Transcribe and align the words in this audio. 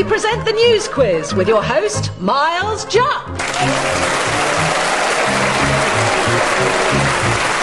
we 0.00 0.04
present 0.08 0.42
the 0.46 0.52
news 0.52 0.88
quiz 0.88 1.34
with 1.34 1.46
your 1.46 1.62
host, 1.62 2.10
Miles 2.18 2.86
Jupp. 2.86 3.26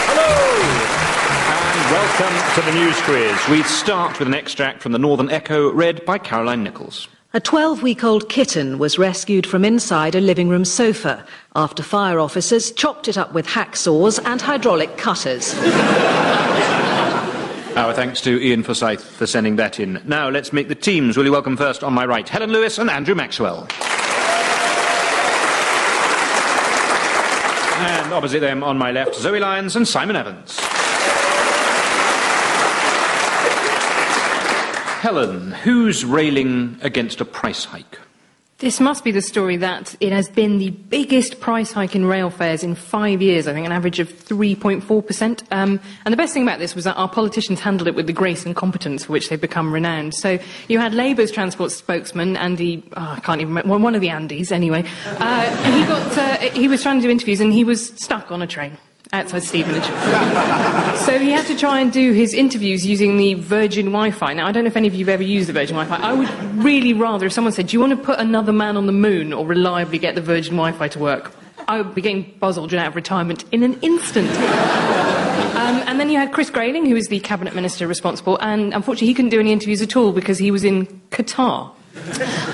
Hello, 0.05 0.29
and 1.49 1.92
welcome 1.92 2.35
to 2.53 2.62
the 2.62 2.73
news 2.78 3.01
quiz. 3.01 3.49
We 3.49 3.63
start 3.63 4.19
with 4.19 4.28
an 4.28 4.35
extract 4.35 4.83
from 4.83 4.92
the 4.92 4.99
Northern 4.99 5.31
Echo 5.31 5.71
read 5.71 6.05
by 6.05 6.19
Caroline 6.19 6.62
Nichols. 6.62 7.08
A 7.33 7.39
12 7.39 7.81
week 7.81 8.03
old 8.03 8.29
kitten 8.29 8.78
was 8.78 8.99
rescued 8.99 9.47
from 9.47 9.65
inside 9.65 10.13
a 10.13 10.22
living 10.22 10.47
room 10.47 10.63
sofa 10.63 11.26
after 11.56 11.81
fire 11.81 12.19
officers 12.19 12.72
chopped 12.72 13.08
it 13.08 13.17
up 13.17 13.33
with 13.33 13.47
hacksaws 13.47 14.24
and 14.24 14.40
hydraulic 14.42 14.96
cutters. 14.96 15.56
Our 17.77 17.94
thanks 17.94 18.21
to 18.21 18.44
Ian 18.44 18.63
Forsyth 18.63 19.03
for 19.03 19.27
sending 19.27 19.57
that 19.57 19.79
in. 19.79 20.02
Now 20.03 20.29
let's 20.29 20.52
meet 20.52 20.67
the 20.67 20.73
teams. 20.73 21.15
Will 21.15 21.25
you 21.25 21.31
welcome 21.31 21.55
first 21.55 21.83
on 21.83 21.93
my 21.93 22.07
right 22.07 22.27
Helen 22.27 22.52
Lewis 22.52 22.79
and 22.79 22.89
Andrew 22.89 23.13
Maxwell? 23.13 23.67
And 27.77 28.11
opposite 28.11 28.39
them 28.39 28.63
on 28.63 28.79
my 28.79 28.91
left, 28.91 29.13
Zoe 29.13 29.39
Lyons 29.39 29.75
and 29.75 29.88
Simon 29.88 30.16
Evans. 30.16 30.57
Helen, 34.99 35.52
who's 35.52 36.03
railing 36.03 36.80
against 36.81 37.21
a 37.21 37.25
price 37.25 37.63
hike? 37.63 37.99
This 38.59 38.79
must 38.79 39.03
be 39.03 39.11
the 39.11 39.21
story 39.21 39.55
that 39.57 39.95
it 39.99 40.11
has 40.11 40.29
been 40.29 40.57
the 40.57 40.71
biggest 40.71 41.39
price 41.39 41.71
hike 41.71 41.95
in 41.95 42.05
rail 42.05 42.31
fares 42.31 42.63
in 42.63 42.73
five 42.73 43.21
years, 43.21 43.47
I 43.47 43.53
think 43.53 43.67
an 43.67 43.71
average 43.71 43.99
of 43.99 44.11
3.4%. 44.11 45.43
Um, 45.52 45.80
and 46.05 46.11
the 46.11 46.17
best 46.17 46.33
thing 46.33 46.41
about 46.41 46.57
this 46.57 46.73
was 46.73 46.83
that 46.85 46.95
our 46.95 47.07
politicians 47.07 47.59
handled 47.59 47.88
it 47.88 47.93
with 47.93 48.07
the 48.07 48.13
grace 48.13 48.47
and 48.47 48.55
competence 48.55 49.05
for 49.05 49.13
which 49.13 49.30
they've 49.30 49.39
become 49.39 49.71
renowned. 49.71 50.16
So 50.16 50.39
you 50.70 50.80
had 50.80 50.95
Labour's 50.95 51.30
transport 51.30 51.72
spokesman, 51.72 52.35
Andy, 52.35 52.83
oh, 52.97 53.13
I 53.17 53.19
can't 53.19 53.41
even 53.41 53.53
remember, 53.53 53.78
one 53.78 53.94
of 53.94 54.02
the 54.02 54.08
Andys 54.08 54.52
anyway, 54.52 54.85
uh, 55.05 55.72
he, 55.72 55.85
got, 55.85 56.17
uh, 56.17 56.38
he 56.55 56.67
was 56.67 56.81
trying 56.81 57.00
to 57.00 57.03
do 57.03 57.11
interviews 57.11 57.39
and 57.39 57.53
he 57.53 57.63
was 57.63 57.89
stuck 57.89 58.31
on 58.31 58.41
a 58.41 58.47
train 58.47 58.75
outside 59.13 59.44
Stevenage. 59.44 59.86
so 61.05 61.17
he 61.19 61.31
had 61.31 61.45
to 61.47 61.58
try 61.58 61.80
and 61.80 61.91
do 61.91 62.11
his 62.11 62.33
interviews 62.33 62.86
using 62.86 63.17
the 63.17 63.36
Virgin 63.36 63.88
Wi-Fi. 63.88 64.33
Now, 64.33 64.47
I 64.47 64.52
don't 64.52 64.63
know 64.63 64.69
if 64.69 64.77
any 64.77 64.88
of 64.88 64.94
you 64.94 65.05
have 65.05 65.13
ever 65.13 65.23
used 65.23 65.50
the 65.50 65.53
Virgin 65.53 65.75
Wi-Fi. 65.75 66.03
I 66.03 66.13
would 66.13 66.30
really 66.63 66.94
rather 66.94 67.25
if 67.25 67.33
someone 67.33 67.53
said, 67.53 67.67
do 67.67 67.73
you 67.73 67.80
want 67.80 67.91
to 67.91 67.97
put 67.97 68.19
another 68.19 68.53
man 68.53 68.78
on 68.78 68.85
the 68.85 68.91
moon 68.91 69.33
or 69.33 69.45
reliably 69.45 69.97
get 69.97 70.16
the 70.16 70.22
Virgin 70.22 70.55
Wi-Fi 70.55 70.88
to 70.89 71.00
work? 71.00 71.31
I 71.67 71.81
would 71.81 71.94
be 71.94 72.02
getting 72.02 72.33
Buzz 72.39 72.58
Aldrin 72.58 72.78
out 72.78 72.88
of 72.88 72.95
retirement 72.95 73.44
in 73.52 73.63
an 73.63 73.80
instant. 73.81 74.30
Um, 75.67 75.83
and 75.85 76.00
then 76.00 76.09
you 76.09 76.17
had 76.17 76.31
Chris 76.31 76.50
Grayling, 76.50 76.85
who 76.85 76.94
was 76.94 77.09
the 77.09 77.19
cabinet 77.19 77.53
minister 77.53 77.88
responsible, 77.88 78.38
and 78.41 78.73
unfortunately 78.73 79.08
he 79.08 79.13
couldn't 79.13 79.31
do 79.31 79.39
any 79.39 79.52
interviews 79.52 79.81
at 79.81 79.95
all 79.97 80.13
because 80.13 80.38
he 80.38 80.52
was 80.52 80.63
in 80.63 80.85
Qatar. 81.11 81.72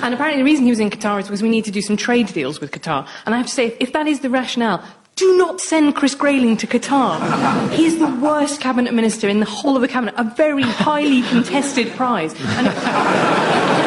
And 0.01 0.13
apparently 0.13 0.41
the 0.41 0.45
reason 0.45 0.65
he 0.65 0.71
was 0.71 0.79
in 0.79 0.89
Qatar 0.89 1.19
is 1.19 1.27
because 1.27 1.43
we 1.43 1.49
need 1.49 1.65
to 1.65 1.71
do 1.71 1.81
some 1.81 1.97
trade 1.97 2.27
deals 2.27 2.59
with 2.59 2.71
Qatar. 2.71 3.07
And 3.25 3.35
I 3.35 3.37
have 3.37 3.47
to 3.47 3.51
say, 3.51 3.77
if 3.79 3.93
that 3.93 4.07
is 4.07 4.21
the 4.21 4.29
rationale, 4.29 4.83
do 5.15 5.37
not 5.37 5.61
send 5.61 5.95
Chris 5.95 6.15
Grayling 6.15 6.57
to 6.57 6.67
Qatar. 6.67 7.71
He 7.71 7.85
is 7.85 7.99
the 7.99 8.07
worst 8.07 8.59
cabinet 8.59 8.93
minister 8.93 9.27
in 9.29 9.39
the 9.39 9.45
whole 9.45 9.75
of 9.75 9.81
the 9.81 9.87
cabinet, 9.87 10.15
a 10.17 10.23
very 10.23 10.63
highly 10.63 11.21
contested 11.23 11.91
prize. 11.91 12.33
And 12.39 12.67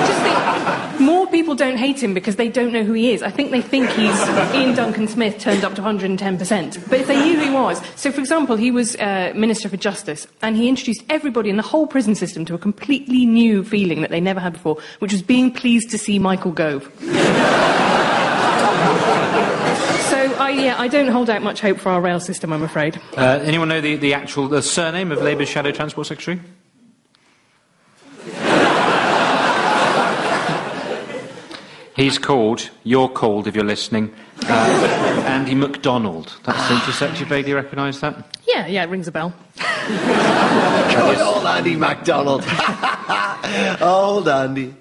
just 0.06 0.22
think 0.22 1.00
more 1.00 1.26
people 1.26 1.54
don't 1.54 1.76
hate 1.76 2.02
him 2.02 2.14
because 2.14 2.36
they 2.36 2.48
don't 2.48 2.72
know 2.72 2.84
who 2.84 2.92
he 2.92 3.12
is. 3.12 3.22
I 3.22 3.30
think 3.30 3.50
they 3.50 3.60
think 3.60 3.90
he's 3.90 4.20
Iain 4.54 4.74
Duncan 4.74 5.08
Smith 5.08 5.38
turned 5.38 5.64
up 5.64 5.74
to 5.74 5.82
110%. 5.82 6.88
But 6.88 7.00
if 7.00 7.06
they 7.08 7.20
knew 7.20 7.36
who 7.38 7.44
he 7.44 7.50
was, 7.50 7.82
so 7.96 8.12
for 8.12 8.20
example, 8.20 8.56
he 8.56 8.70
was 8.70 8.94
uh, 8.96 9.32
Minister 9.34 9.68
for 9.68 9.76
Justice 9.76 10.26
and 10.42 10.56
he 10.56 10.68
introduced 10.68 11.02
everybody 11.10 11.50
in 11.50 11.56
the 11.56 11.62
whole 11.62 11.86
prison 11.86 12.14
system 12.14 12.44
to 12.44 12.54
a 12.54 12.58
completely 12.58 13.26
new 13.26 13.64
feeling 13.64 14.00
that 14.02 14.10
they 14.10 14.20
never 14.20 14.38
had 14.38 14.52
before, 14.52 14.78
which 15.00 15.12
was 15.12 15.22
being 15.22 15.52
pleased 15.52 15.90
to 15.90 15.98
see 15.98 16.18
Michael 16.18 16.52
Gove. 16.52 16.90
I, 20.46 20.50
yeah, 20.50 20.80
I 20.80 20.86
don't 20.86 21.08
hold 21.08 21.28
out 21.28 21.42
much 21.42 21.60
hope 21.60 21.78
for 21.78 21.88
our 21.88 22.00
rail 22.00 22.20
system, 22.20 22.52
I'm 22.52 22.62
afraid. 22.62 23.00
Uh, 23.16 23.40
anyone 23.42 23.68
know 23.68 23.80
the, 23.80 23.96
the 23.96 24.14
actual 24.14 24.46
the 24.46 24.62
surname 24.62 25.10
of 25.10 25.20
Labour's 25.20 25.48
Shadow 25.48 25.72
Transport 25.72 26.06
Secretary? 26.06 26.40
He's 31.96 32.18
called, 32.18 32.70
you're 32.84 33.08
called 33.08 33.48
if 33.48 33.56
you're 33.56 33.64
listening, 33.64 34.14
uh, 34.44 35.24
Andy 35.26 35.56
McDonald. 35.56 36.32
That's 36.44 36.68
the 36.68 36.74
interesting. 36.74 37.16
You 37.16 37.26
vaguely 37.26 37.54
recognise 37.54 37.98
that? 38.00 38.36
Yeah, 38.46 38.68
yeah, 38.68 38.84
it 38.84 38.88
rings 38.88 39.08
a 39.08 39.12
bell. 39.12 39.34
Good 39.56 39.98
old 41.18 41.44
Andy 41.44 41.74
McDonald. 41.74 42.42
old 43.80 44.28
Andy. 44.28 44.76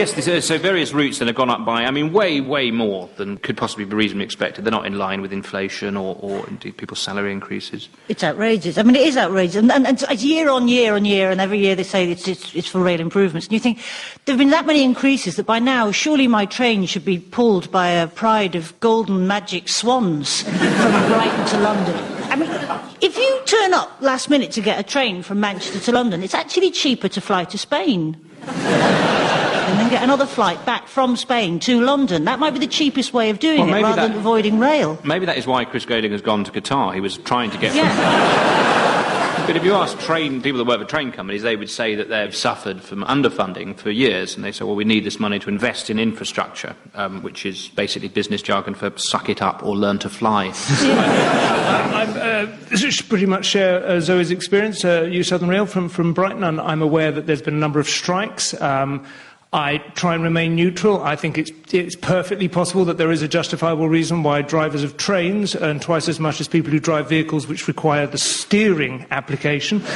Yes, 0.00 0.46
so 0.46 0.56
various 0.56 0.94
routes 0.94 1.18
that 1.18 1.28
have 1.28 1.36
gone 1.36 1.50
up 1.50 1.62
by, 1.66 1.84
I 1.84 1.90
mean, 1.90 2.10
way, 2.10 2.40
way 2.40 2.70
more 2.70 3.10
than 3.16 3.36
could 3.36 3.58
possibly 3.58 3.84
be 3.84 3.94
reasonably 3.94 4.24
expected. 4.24 4.64
They're 4.64 4.70
not 4.70 4.86
in 4.86 4.96
line 4.96 5.20
with 5.20 5.30
inflation 5.30 5.94
or, 5.94 6.16
or 6.20 6.48
indeed 6.48 6.78
people's 6.78 7.00
salary 7.00 7.32
increases. 7.32 7.90
It's 8.08 8.24
outrageous. 8.24 8.78
I 8.78 8.82
mean, 8.82 8.96
it 8.96 9.06
is 9.06 9.18
outrageous. 9.18 9.56
And, 9.56 9.70
and, 9.70 9.86
and 9.86 10.02
it's 10.08 10.24
year 10.24 10.48
on 10.48 10.68
year 10.68 10.94
on 10.94 11.04
year, 11.04 11.30
and 11.30 11.38
every 11.38 11.58
year 11.58 11.74
they 11.74 11.82
say 11.82 12.10
it's, 12.10 12.26
it's, 12.26 12.54
it's 12.54 12.66
for 12.66 12.80
rail 12.80 12.98
improvements. 12.98 13.48
And 13.48 13.52
you 13.52 13.60
think, 13.60 13.76
there 14.24 14.32
have 14.32 14.38
been 14.38 14.48
that 14.48 14.64
many 14.64 14.82
increases 14.84 15.36
that 15.36 15.44
by 15.44 15.58
now, 15.58 15.92
surely 15.92 16.26
my 16.26 16.46
train 16.46 16.86
should 16.86 17.04
be 17.04 17.18
pulled 17.18 17.70
by 17.70 17.88
a 17.88 18.06
pride 18.08 18.54
of 18.54 18.80
golden 18.80 19.26
magic 19.26 19.68
swans 19.68 20.40
from 20.44 21.08
Brighton 21.08 21.46
to 21.48 21.58
London. 21.58 21.96
I 22.30 22.36
mean, 22.36 22.50
if 23.02 23.18
you 23.18 23.42
turn 23.44 23.74
up 23.74 24.00
last 24.00 24.30
minute 24.30 24.50
to 24.52 24.62
get 24.62 24.80
a 24.80 24.82
train 24.82 25.22
from 25.22 25.40
Manchester 25.40 25.78
to 25.78 25.92
London, 25.92 26.22
it's 26.22 26.32
actually 26.32 26.70
cheaper 26.70 27.08
to 27.10 27.20
fly 27.20 27.44
to 27.44 27.58
Spain 27.58 28.16
and 29.90 29.98
get 29.98 30.04
another 30.04 30.26
flight 30.26 30.64
back 30.64 30.86
from 30.86 31.16
Spain 31.16 31.58
to 31.60 31.80
London. 31.80 32.24
That 32.24 32.38
might 32.38 32.52
be 32.52 32.60
the 32.60 32.68
cheapest 32.68 33.12
way 33.12 33.30
of 33.30 33.40
doing 33.40 33.66
well, 33.66 33.74
it 33.74 33.82
rather 33.82 34.02
that, 34.02 34.08
than 34.08 34.18
avoiding 34.18 34.60
rail. 34.60 35.00
Maybe 35.04 35.26
that 35.26 35.36
is 35.36 35.48
why 35.48 35.64
Chris 35.64 35.84
Grayling 35.84 36.12
has 36.12 36.22
gone 36.22 36.44
to 36.44 36.52
Qatar. 36.52 36.94
He 36.94 37.00
was 37.00 37.18
trying 37.18 37.50
to 37.50 37.58
get. 37.58 37.74
Yeah. 37.74 39.44
but 39.46 39.56
if 39.56 39.64
you 39.64 39.74
ask 39.74 39.98
train 39.98 40.42
people 40.42 40.58
that 40.58 40.66
work 40.66 40.78
for 40.80 40.86
train 40.86 41.10
companies, 41.10 41.42
they 41.42 41.56
would 41.56 41.70
say 41.70 41.96
that 41.96 42.08
they've 42.08 42.34
suffered 42.34 42.80
from 42.80 43.02
underfunding 43.04 43.76
for 43.76 43.90
years, 43.90 44.36
and 44.36 44.44
they 44.44 44.52
say, 44.52 44.64
well, 44.64 44.76
we 44.76 44.84
need 44.84 45.04
this 45.04 45.18
money 45.18 45.40
to 45.40 45.48
invest 45.48 45.90
in 45.90 45.98
infrastructure, 45.98 46.76
um, 46.94 47.20
which 47.22 47.44
is 47.44 47.68
basically 47.70 48.08
business 48.08 48.42
jargon 48.42 48.74
for 48.74 48.96
suck 48.96 49.28
it 49.28 49.42
up 49.42 49.64
or 49.64 49.76
learn 49.76 49.98
to 49.98 50.08
fly. 50.08 50.52
uh, 52.06 52.46
this 52.68 52.84
is 52.84 53.02
pretty 53.02 53.26
much 53.26 53.44
share 53.44 53.84
uh, 53.84 53.98
Zoe's 53.98 54.30
experience. 54.30 54.84
Uh, 54.84 55.02
you 55.10 55.24
Southern 55.24 55.48
Rail 55.48 55.66
from, 55.66 55.88
from 55.88 56.12
Brighton, 56.14 56.44
and 56.44 56.60
I'm 56.60 56.80
aware 56.80 57.10
that 57.10 57.26
there's 57.26 57.42
been 57.42 57.54
a 57.54 57.58
number 57.58 57.80
of 57.80 57.88
strikes. 57.88 58.54
Um, 58.60 59.04
I 59.52 59.78
try 59.78 60.14
and 60.14 60.22
remain 60.22 60.54
neutral. 60.54 61.02
I 61.02 61.16
think 61.16 61.36
it's, 61.36 61.50
it's 61.72 61.96
perfectly 61.96 62.46
possible 62.46 62.84
that 62.84 62.98
there 62.98 63.10
is 63.10 63.20
a 63.22 63.28
justifiable 63.28 63.88
reason 63.88 64.22
why 64.22 64.42
drivers 64.42 64.84
of 64.84 64.96
trains 64.96 65.56
earn 65.56 65.80
twice 65.80 66.08
as 66.08 66.20
much 66.20 66.40
as 66.40 66.46
people 66.46 66.70
who 66.70 66.78
drive 66.78 67.08
vehicles 67.08 67.48
which 67.48 67.66
require 67.66 68.06
the 68.06 68.18
steering 68.18 69.06
application. 69.10 69.82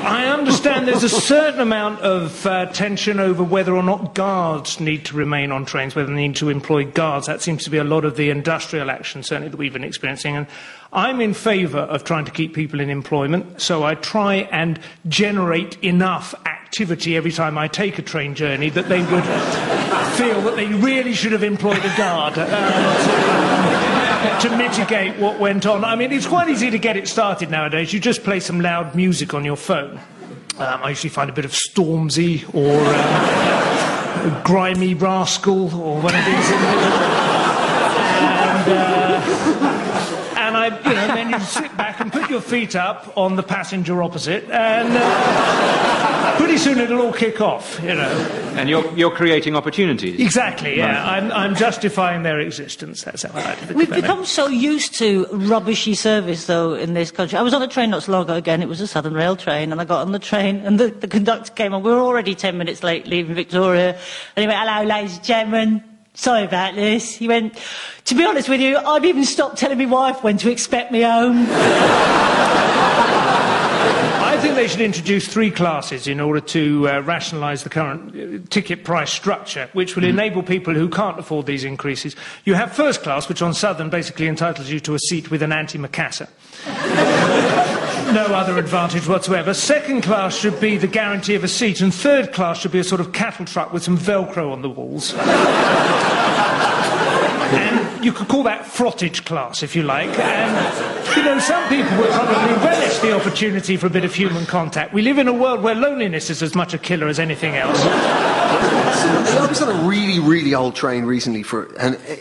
I 0.00 0.26
understand 0.26 0.86
there's 0.86 1.02
a 1.02 1.08
certain 1.08 1.60
amount 1.60 2.00
of 2.00 2.46
uh, 2.46 2.66
tension 2.66 3.18
over 3.18 3.42
whether 3.42 3.74
or 3.74 3.82
not 3.82 4.14
guards 4.14 4.78
need 4.78 5.04
to 5.06 5.16
remain 5.16 5.50
on 5.50 5.66
trains, 5.66 5.96
whether 5.96 6.14
they 6.14 6.28
need 6.28 6.36
to 6.36 6.50
employ 6.50 6.84
guards. 6.84 7.26
That 7.26 7.42
seems 7.42 7.64
to 7.64 7.70
be 7.70 7.78
a 7.78 7.84
lot 7.84 8.04
of 8.04 8.16
the 8.16 8.30
industrial 8.30 8.88
action, 8.88 9.24
certainly, 9.24 9.48
that 9.48 9.56
we've 9.56 9.72
been 9.72 9.82
experiencing. 9.84 10.36
And 10.36 10.46
I'm 10.92 11.20
in 11.20 11.34
favour 11.34 11.80
of 11.80 12.04
trying 12.04 12.24
to 12.24 12.30
keep 12.30 12.54
people 12.54 12.78
in 12.78 12.88
employment, 12.88 13.60
so 13.60 13.82
I 13.82 13.96
try 13.96 14.48
and 14.52 14.78
generate 15.08 15.82
enough 15.82 16.34
activity 16.68 17.16
every 17.16 17.32
time 17.32 17.56
I 17.56 17.66
take 17.66 17.98
a 17.98 18.02
train 18.02 18.34
journey 18.34 18.68
that 18.68 18.90
they 18.90 19.00
would 19.00 19.24
feel 20.18 20.42
that 20.42 20.54
they 20.54 20.66
really 20.66 21.14
should 21.14 21.32
have 21.32 21.42
employed 21.42 21.82
a 21.82 21.96
guard 21.96 22.34
uh, 22.36 24.40
to, 24.40 24.54
mitigate 24.54 25.16
what 25.16 25.40
went 25.40 25.64
on. 25.64 25.82
I 25.82 25.96
mean, 25.96 26.12
it's 26.12 26.26
quite 26.26 26.50
easy 26.50 26.70
to 26.70 26.78
get 26.78 26.98
it 26.98 27.08
started 27.08 27.50
nowadays. 27.50 27.94
You 27.94 28.00
just 28.00 28.22
play 28.22 28.38
some 28.38 28.60
loud 28.60 28.94
music 28.94 29.32
on 29.32 29.46
your 29.46 29.56
phone. 29.56 29.98
Um, 30.58 30.82
I 30.82 30.90
usually 30.90 31.08
find 31.08 31.30
a 31.30 31.32
bit 31.32 31.46
of 31.46 31.52
Stormzy 31.52 32.44
or 32.54 32.78
um, 34.28 34.42
Grimy 34.44 34.92
Rascal 34.92 35.74
or 35.74 36.02
one 36.02 36.14
of 36.14 36.24
these. 36.26 36.50
and, 38.44 38.68
uh, 38.68 39.22
and 40.36 40.54
I, 40.54 40.66
you 40.84 40.94
know, 40.94 41.06
then 41.14 41.30
you 41.30 41.40
sit 41.40 41.74
back 41.78 41.87
put 42.28 42.32
your 42.32 42.40
feet 42.42 42.76
up 42.76 43.16
on 43.16 43.36
the 43.36 43.42
passenger 43.42 44.02
opposite, 44.02 44.44
and 44.50 44.88
uh, 44.92 46.36
pretty 46.36 46.58
soon 46.58 46.78
it'll 46.78 47.00
all 47.00 47.12
kick 47.12 47.40
off, 47.40 47.80
you 47.82 47.94
know. 47.94 48.10
And 48.54 48.68
you're, 48.68 48.86
you're 48.94 49.10
creating 49.10 49.56
opportunities. 49.56 50.20
Exactly, 50.20 50.76
yeah. 50.76 50.92
Right. 50.92 51.22
I'm, 51.22 51.32
I'm 51.32 51.54
justifying 51.54 52.24
their 52.24 52.38
existence. 52.38 53.02
That's 53.02 53.22
how 53.22 53.30
I 53.32 53.44
like 53.44 53.60
to 53.60 53.66
think 53.66 53.78
We've 53.78 53.90
become 53.90 54.22
it. 54.24 54.26
so 54.26 54.46
used 54.46 54.94
to 54.96 55.24
rubbishy 55.32 55.94
service, 55.94 56.44
though, 56.46 56.74
in 56.74 56.92
this 56.92 57.10
country. 57.10 57.38
I 57.38 57.42
was 57.42 57.54
on 57.54 57.62
a 57.62 57.68
train 57.68 57.88
not 57.88 58.02
so 58.02 58.12
long 58.12 58.24
ago 58.24 58.34
again. 58.34 58.60
It 58.60 58.68
was 58.68 58.82
a 58.82 58.86
Southern 58.86 59.14
Rail 59.14 59.34
train, 59.34 59.72
and 59.72 59.80
I 59.80 59.86
got 59.86 60.02
on 60.02 60.12
the 60.12 60.18
train, 60.18 60.56
and 60.66 60.78
the, 60.78 60.88
the 60.88 61.08
conductor 61.08 61.50
came 61.54 61.72
on. 61.72 61.82
We 61.82 61.90
were 61.90 62.00
already 62.00 62.34
10 62.34 62.58
minutes 62.58 62.82
late 62.82 63.06
leaving 63.06 63.34
Victoria. 63.36 63.98
And 64.36 64.42
he 64.42 64.46
went, 64.46 64.58
hello, 64.58 64.86
ladies 64.86 65.16
and 65.16 65.24
gentlemen. 65.24 65.87
Sorry 66.18 66.44
about 66.44 66.74
this. 66.74 67.14
He 67.14 67.28
went, 67.28 67.56
to 68.06 68.16
be 68.16 68.24
honest 68.24 68.48
with 68.48 68.60
you, 68.60 68.76
I've 68.76 69.04
even 69.04 69.24
stopped 69.24 69.56
telling 69.56 69.78
my 69.78 69.86
wife 69.86 70.24
when 70.24 70.36
to 70.38 70.50
expect 70.50 70.90
me 70.90 71.02
home. 71.02 71.46
I 74.28 74.36
think 74.40 74.56
they 74.56 74.66
should 74.66 74.80
introduce 74.80 75.28
three 75.28 75.52
classes 75.52 76.08
in 76.08 76.18
order 76.18 76.40
to 76.40 76.88
uh, 76.88 77.00
rationalise 77.02 77.62
the 77.62 77.70
current 77.70 78.16
uh, 78.16 78.44
ticket 78.50 78.82
price 78.82 79.12
structure, 79.12 79.70
which 79.74 79.94
will 79.94 80.02
enable 80.02 80.42
people 80.42 80.74
who 80.74 80.88
can't 80.88 81.20
afford 81.20 81.46
these 81.46 81.62
increases. 81.62 82.16
You 82.44 82.54
have 82.54 82.72
first 82.72 83.04
class, 83.04 83.28
which 83.28 83.40
on 83.40 83.54
Southern 83.54 83.88
basically 83.88 84.26
entitles 84.26 84.70
you 84.70 84.80
to 84.80 84.94
a 84.94 84.98
seat 84.98 85.30
with 85.30 85.40
an 85.42 85.50
antimacassar. 85.50 86.28
no 88.12 88.24
other 88.26 88.58
advantage 88.58 89.06
whatsoever. 89.06 89.52
Second 89.52 90.02
class 90.02 90.36
should 90.36 90.58
be 90.60 90.78
the 90.78 90.86
guarantee 90.86 91.34
of 91.34 91.44
a 91.44 91.48
seat, 91.48 91.80
and 91.80 91.92
third 91.92 92.32
class 92.32 92.60
should 92.60 92.72
be 92.72 92.78
a 92.78 92.84
sort 92.84 93.00
of 93.00 93.12
cattle 93.12 93.44
truck 93.44 93.72
with 93.72 93.82
some 93.82 93.98
Velcro 93.98 94.52
on 94.52 94.62
the 94.62 94.70
walls. 94.70 95.14
you 98.02 98.12
could 98.12 98.28
call 98.28 98.42
that 98.44 98.64
frottage 98.64 99.24
class, 99.24 99.62
if 99.62 99.74
you 99.74 99.82
like. 99.82 100.08
And, 100.18 101.16
you 101.16 101.22
know, 101.22 101.38
some 101.38 101.68
people 101.68 101.96
would 101.98 102.10
probably 102.10 102.54
relish 102.64 102.98
the 102.98 103.14
opportunity 103.14 103.76
for 103.76 103.86
a 103.86 103.90
bit 103.90 104.04
of 104.04 104.14
human 104.14 104.46
contact. 104.46 104.92
We 104.92 105.02
live 105.02 105.18
in 105.18 105.28
a 105.28 105.32
world 105.32 105.62
where 105.62 105.74
loneliness 105.74 106.30
is 106.30 106.42
as 106.42 106.54
much 106.54 106.74
a 106.74 106.78
killer 106.78 107.08
as 107.08 107.18
anything 107.18 107.56
else. 107.56 107.78
I 107.80 109.46
was 109.48 109.62
on 109.62 109.74
a 109.74 109.88
really, 109.88 110.18
really 110.18 110.54
old 110.54 110.74
train 110.74 111.04
recently 111.04 111.42
for, 111.42 111.74
and 111.78 111.96
uh, 111.96 112.16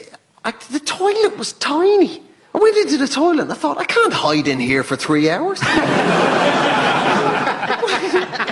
I, 0.46 0.52
the 0.72 0.80
toilet 0.80 1.38
was 1.38 1.54
tiny. 1.54 2.22
I 2.54 2.58
went 2.60 2.78
into 2.78 2.98
the 2.98 3.08
toilet 3.08 3.44
and 3.44 3.52
I 3.52 3.56
thought, 3.56 3.78
I 3.78 3.86
can't 3.86 4.14
hide 4.14 4.48
in 4.48 4.60
here 4.60 4.84
for 4.84 4.96
three 4.96 5.30
hours. 5.30 5.62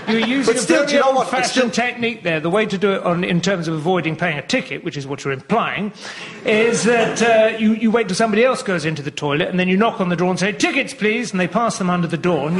You're 0.07 0.19
using 0.19 0.53
But 0.53 0.59
a 0.59 0.63
still, 0.63 0.81
very 0.81 0.93
you 0.93 0.99
know 0.99 1.17
old-fashioned 1.17 1.51
still- 1.51 1.69
technique 1.71 2.23
there. 2.23 2.39
The 2.39 2.49
way 2.49 2.65
to 2.65 2.77
do 2.77 2.93
it 2.93 3.03
on, 3.03 3.23
in 3.23 3.41
terms 3.41 3.67
of 3.67 3.73
avoiding 3.73 4.15
paying 4.15 4.37
a 4.37 4.41
ticket, 4.45 4.83
which 4.83 4.97
is 4.97 5.07
what 5.07 5.23
you're 5.23 5.33
implying, 5.33 5.91
is 6.45 6.83
that 6.83 7.21
uh, 7.21 7.57
you, 7.57 7.73
you 7.73 7.89
wait 7.91 8.07
till 8.07 8.15
somebody 8.15 8.43
else 8.43 8.61
goes 8.61 8.85
into 8.85 9.01
the 9.01 9.11
toilet 9.11 9.49
and 9.49 9.59
then 9.59 9.67
you 9.67 9.77
knock 9.77 9.99
on 9.99 10.09
the 10.09 10.15
door 10.15 10.29
and 10.29 10.39
say, 10.39 10.51
tickets, 10.51 10.93
please, 10.93 11.31
and 11.31 11.39
they 11.39 11.47
pass 11.47 11.77
them 11.79 11.89
under 11.89 12.07
the 12.07 12.17
door. 12.17 12.51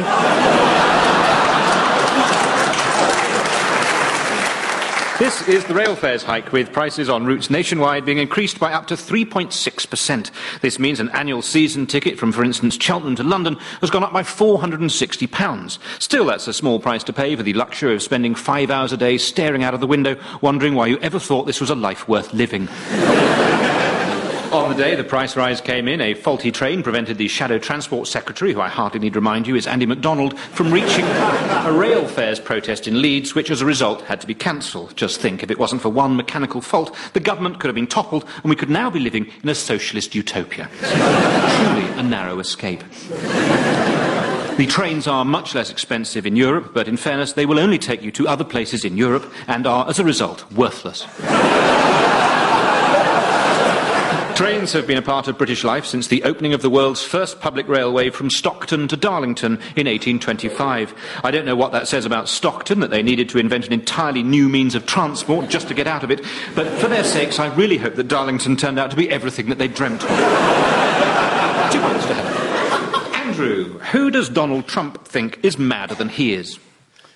This 5.17 5.47
is 5.47 5.63
the 5.63 5.73
rail 5.73 5.95
fares 5.95 6.23
hike, 6.23 6.51
with 6.51 6.73
prices 6.73 7.07
on 7.07 7.25
routes 7.25 7.49
nationwide 7.49 8.03
being 8.03 8.17
increased 8.17 8.59
by 8.59 8.73
up 8.73 8.85
to 8.87 8.95
3.6%. 8.95 10.31
This 10.59 10.77
means 10.77 10.99
an 10.99 11.07
annual 11.11 11.41
season 11.41 11.87
ticket 11.87 12.19
from, 12.19 12.33
for 12.33 12.43
instance, 12.43 12.77
Cheltenham 12.77 13.15
to 13.15 13.23
London 13.23 13.55
has 13.79 13.89
gone 13.89 14.03
up 14.03 14.11
by 14.11 14.23
£460. 14.23 15.77
Still, 15.99 16.25
that's 16.25 16.49
a 16.49 16.53
small 16.53 16.81
price 16.81 17.05
to 17.05 17.13
pay 17.13 17.33
for 17.37 17.43
the 17.43 17.53
luxury 17.53 17.95
of 17.95 18.03
spending 18.03 18.35
five 18.35 18.69
hours 18.69 18.91
a 18.91 18.97
day 18.97 19.17
staring 19.17 19.63
out 19.63 19.73
of 19.73 19.79
the 19.79 19.87
window, 19.87 20.17
wondering 20.41 20.75
why 20.75 20.87
you 20.87 20.99
ever 20.99 21.17
thought 21.17 21.45
this 21.45 21.61
was 21.61 21.69
a 21.69 21.75
life 21.75 22.09
worth 22.09 22.33
living. 22.33 22.67
On 24.55 24.69
the 24.69 24.75
day 24.75 24.95
the 24.95 25.03
price 25.03 25.35
rise 25.35 25.59
came 25.59 25.89
in, 25.89 25.99
a 25.99 26.13
faulty 26.13 26.49
train 26.49 26.81
prevented 26.81 27.17
the 27.17 27.27
Shadow 27.27 27.59
Transport 27.59 28.07
Secretary, 28.07 28.53
who 28.53 28.61
I 28.61 28.69
hardly 28.69 29.01
need 29.01 29.13
remind 29.13 29.47
you 29.47 29.55
is 29.55 29.67
Andy 29.67 29.85
McDonald, 29.85 30.39
from 30.39 30.71
reaching 30.71 31.03
a 31.03 31.73
rail 31.73 32.07
fares 32.07 32.39
protest 32.39 32.87
in 32.87 33.01
Leeds, 33.01 33.35
which 33.35 33.51
as 33.51 33.59
a 33.59 33.65
result 33.65 34.03
had 34.03 34.21
to 34.21 34.27
be 34.27 34.33
cancelled. 34.33 34.95
Just 34.95 35.19
think, 35.19 35.43
if 35.43 35.51
it 35.51 35.59
wasn't 35.59 35.81
for 35.81 35.89
one 35.89 36.15
mechanical 36.15 36.61
fault, 36.61 36.95
the 37.11 37.19
government 37.19 37.59
could 37.59 37.67
have 37.67 37.75
been 37.75 37.85
toppled 37.85 38.23
and 38.43 38.49
we 38.49 38.55
could 38.55 38.69
now 38.69 38.89
be 38.89 38.99
living 38.99 39.29
in 39.43 39.49
a 39.49 39.55
socialist 39.55 40.15
utopia. 40.15 40.69
Truly 40.79 41.99
a 41.99 42.03
narrow 42.03 42.39
escape. 42.39 42.81
The 44.57 44.67
trains 44.69 45.05
are 45.05 45.25
much 45.25 45.53
less 45.53 45.69
expensive 45.69 46.25
in 46.25 46.37
Europe, 46.37 46.71
but 46.73 46.87
in 46.87 46.95
fairness, 46.95 47.33
they 47.33 47.45
will 47.45 47.59
only 47.59 47.77
take 47.77 48.01
you 48.01 48.11
to 48.13 48.27
other 48.27 48.45
places 48.45 48.85
in 48.85 48.95
Europe 48.95 49.31
and 49.47 49.67
are, 49.67 49.87
as 49.89 49.99
a 49.99 50.05
result, 50.05 50.49
worthless. 50.53 51.05
Trains 54.35 54.73
have 54.73 54.85
been 54.85 54.97
a 54.97 55.01
part 55.01 55.29
of 55.29 55.37
British 55.37 55.63
life 55.63 55.85
since 55.85 56.07
the 56.07 56.21
opening 56.23 56.53
of 56.53 56.61
the 56.61 56.69
world's 56.69 57.01
first 57.01 57.39
public 57.39 57.69
railway 57.69 58.09
from 58.09 58.29
Stockton 58.29 58.85
to 58.89 58.97
Darlington 58.97 59.53
in 59.77 59.87
1825. 59.87 60.93
I 61.23 61.31
don't 61.31 61.45
know 61.45 61.55
what 61.55 61.71
that 61.71 61.87
says 61.87 62.05
about 62.05 62.27
Stockton, 62.27 62.81
that 62.81 62.89
they 62.89 63.01
needed 63.01 63.29
to 63.29 63.37
invent 63.37 63.65
an 63.65 63.71
entirely 63.71 64.23
new 64.23 64.49
means 64.49 64.75
of 64.75 64.85
transport 64.85 65.47
just 65.47 65.69
to 65.69 65.73
get 65.73 65.87
out 65.87 66.03
of 66.03 66.11
it, 66.11 66.21
but 66.53 66.67
for 66.79 66.89
their 66.89 67.05
sakes, 67.05 67.39
I 67.39 67.47
really 67.55 67.77
hope 67.77 67.95
that 67.95 68.09
Darlington 68.09 68.57
turned 68.57 68.77
out 68.77 68.91
to 68.91 68.97
be 68.97 69.09
everything 69.09 69.47
that 69.47 69.57
they 69.57 69.69
dreamt 69.69 70.03
of. 70.03 70.09
Two 71.71 71.79
points 71.79 72.05
to 72.05 72.13
heaven. 72.13 73.13
Andrew, 73.15 73.79
who 73.79 74.11
does 74.11 74.27
Donald 74.27 74.67
Trump 74.67 75.05
think 75.05 75.39
is 75.43 75.57
madder 75.57 75.95
than 75.95 76.09
he 76.09 76.33
is? 76.33 76.59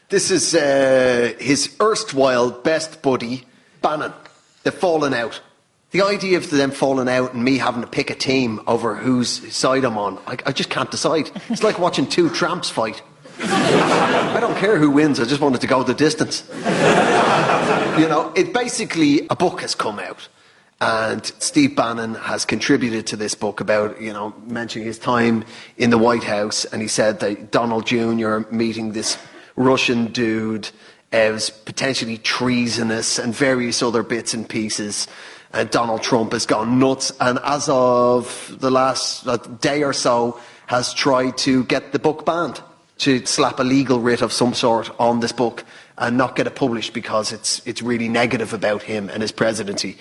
This 0.07 0.31
is 0.31 0.55
uh, 0.55 1.33
his 1.37 1.75
erstwhile 1.81 2.49
best 2.49 3.01
buddy, 3.01 3.45
Bannon. 3.81 4.13
They've 4.63 4.73
fallen 4.73 5.13
out. 5.13 5.41
The 5.91 6.03
idea 6.03 6.37
of 6.37 6.51
them 6.51 6.69
falling 6.69 7.09
out 7.09 7.33
and 7.33 7.43
me 7.43 7.57
having 7.57 7.81
to 7.81 7.87
pick 7.87 8.11
a 8.11 8.15
team 8.15 8.61
over 8.67 8.95
whose 8.95 9.51
side 9.53 9.83
I'm 9.83 9.97
on, 9.97 10.19
I, 10.27 10.37
I 10.45 10.51
just 10.51 10.69
can't 10.69 10.91
decide. 10.91 11.31
It's 11.49 11.63
like 11.63 11.79
watching 11.79 12.05
two 12.05 12.29
tramps 12.29 12.69
fight. 12.69 13.01
I 13.41 14.37
don't 14.39 14.55
care 14.57 14.77
who 14.77 14.91
wins, 14.91 15.19
I 15.19 15.25
just 15.25 15.41
wanted 15.41 15.61
to 15.61 15.67
go 15.67 15.81
the 15.81 15.95
distance. 15.95 16.43
You 17.99 18.07
know, 18.07 18.31
it 18.35 18.53
basically, 18.53 19.25
a 19.29 19.35
book 19.35 19.61
has 19.61 19.73
come 19.73 19.97
out. 19.99 20.27
And 20.79 21.25
Steve 21.39 21.75
Bannon 21.75 22.15
has 22.15 22.45
contributed 22.45 23.07
to 23.07 23.17
this 23.17 23.35
book 23.35 23.59
about, 23.59 23.99
you 23.99 24.13
know, 24.13 24.33
mentioning 24.45 24.87
his 24.87 24.99
time 24.99 25.43
in 25.75 25.89
the 25.89 25.97
White 25.97 26.23
House. 26.23 26.63
And 26.65 26.81
he 26.81 26.87
said 26.87 27.19
that 27.19 27.51
Donald 27.51 27.85
Jr. 27.85 28.39
meeting 28.51 28.93
this 28.93 29.17
Russian 29.57 30.05
dude 30.13 30.69
uh, 31.11 31.29
was 31.33 31.49
potentially 31.49 32.17
treasonous 32.17 33.19
and 33.19 33.35
various 33.35 33.81
other 33.81 34.03
bits 34.03 34.33
and 34.33 34.47
pieces. 34.47 35.07
And 35.51 35.69
Donald 35.71 36.03
Trump 36.03 36.33
has 36.33 36.45
gone 36.45 36.79
nuts. 36.79 37.11
And 37.19 37.39
as 37.43 37.67
of 37.69 38.55
the 38.59 38.69
last 38.69 39.27
uh, 39.27 39.37
day 39.37 39.83
or 39.83 39.93
so, 39.93 40.39
has 40.67 40.93
tried 40.93 41.37
to 41.39 41.63
get 41.63 41.91
the 41.91 41.99
book 41.99 42.25
banned, 42.25 42.61
to 42.99 43.25
slap 43.25 43.59
a 43.59 43.63
legal 43.63 43.99
writ 43.99 44.21
of 44.21 44.31
some 44.31 44.53
sort 44.53 44.91
on 44.99 45.19
this 45.19 45.31
book 45.31 45.65
and 45.97 46.17
not 46.17 46.35
get 46.35 46.45
it 46.45 46.55
published 46.55 46.93
because 46.93 47.31
it's, 47.31 47.65
it's 47.65 47.81
really 47.81 48.07
negative 48.07 48.53
about 48.53 48.83
him 48.83 49.09
and 49.09 49.21
his 49.21 49.31
presidency. 49.31 49.97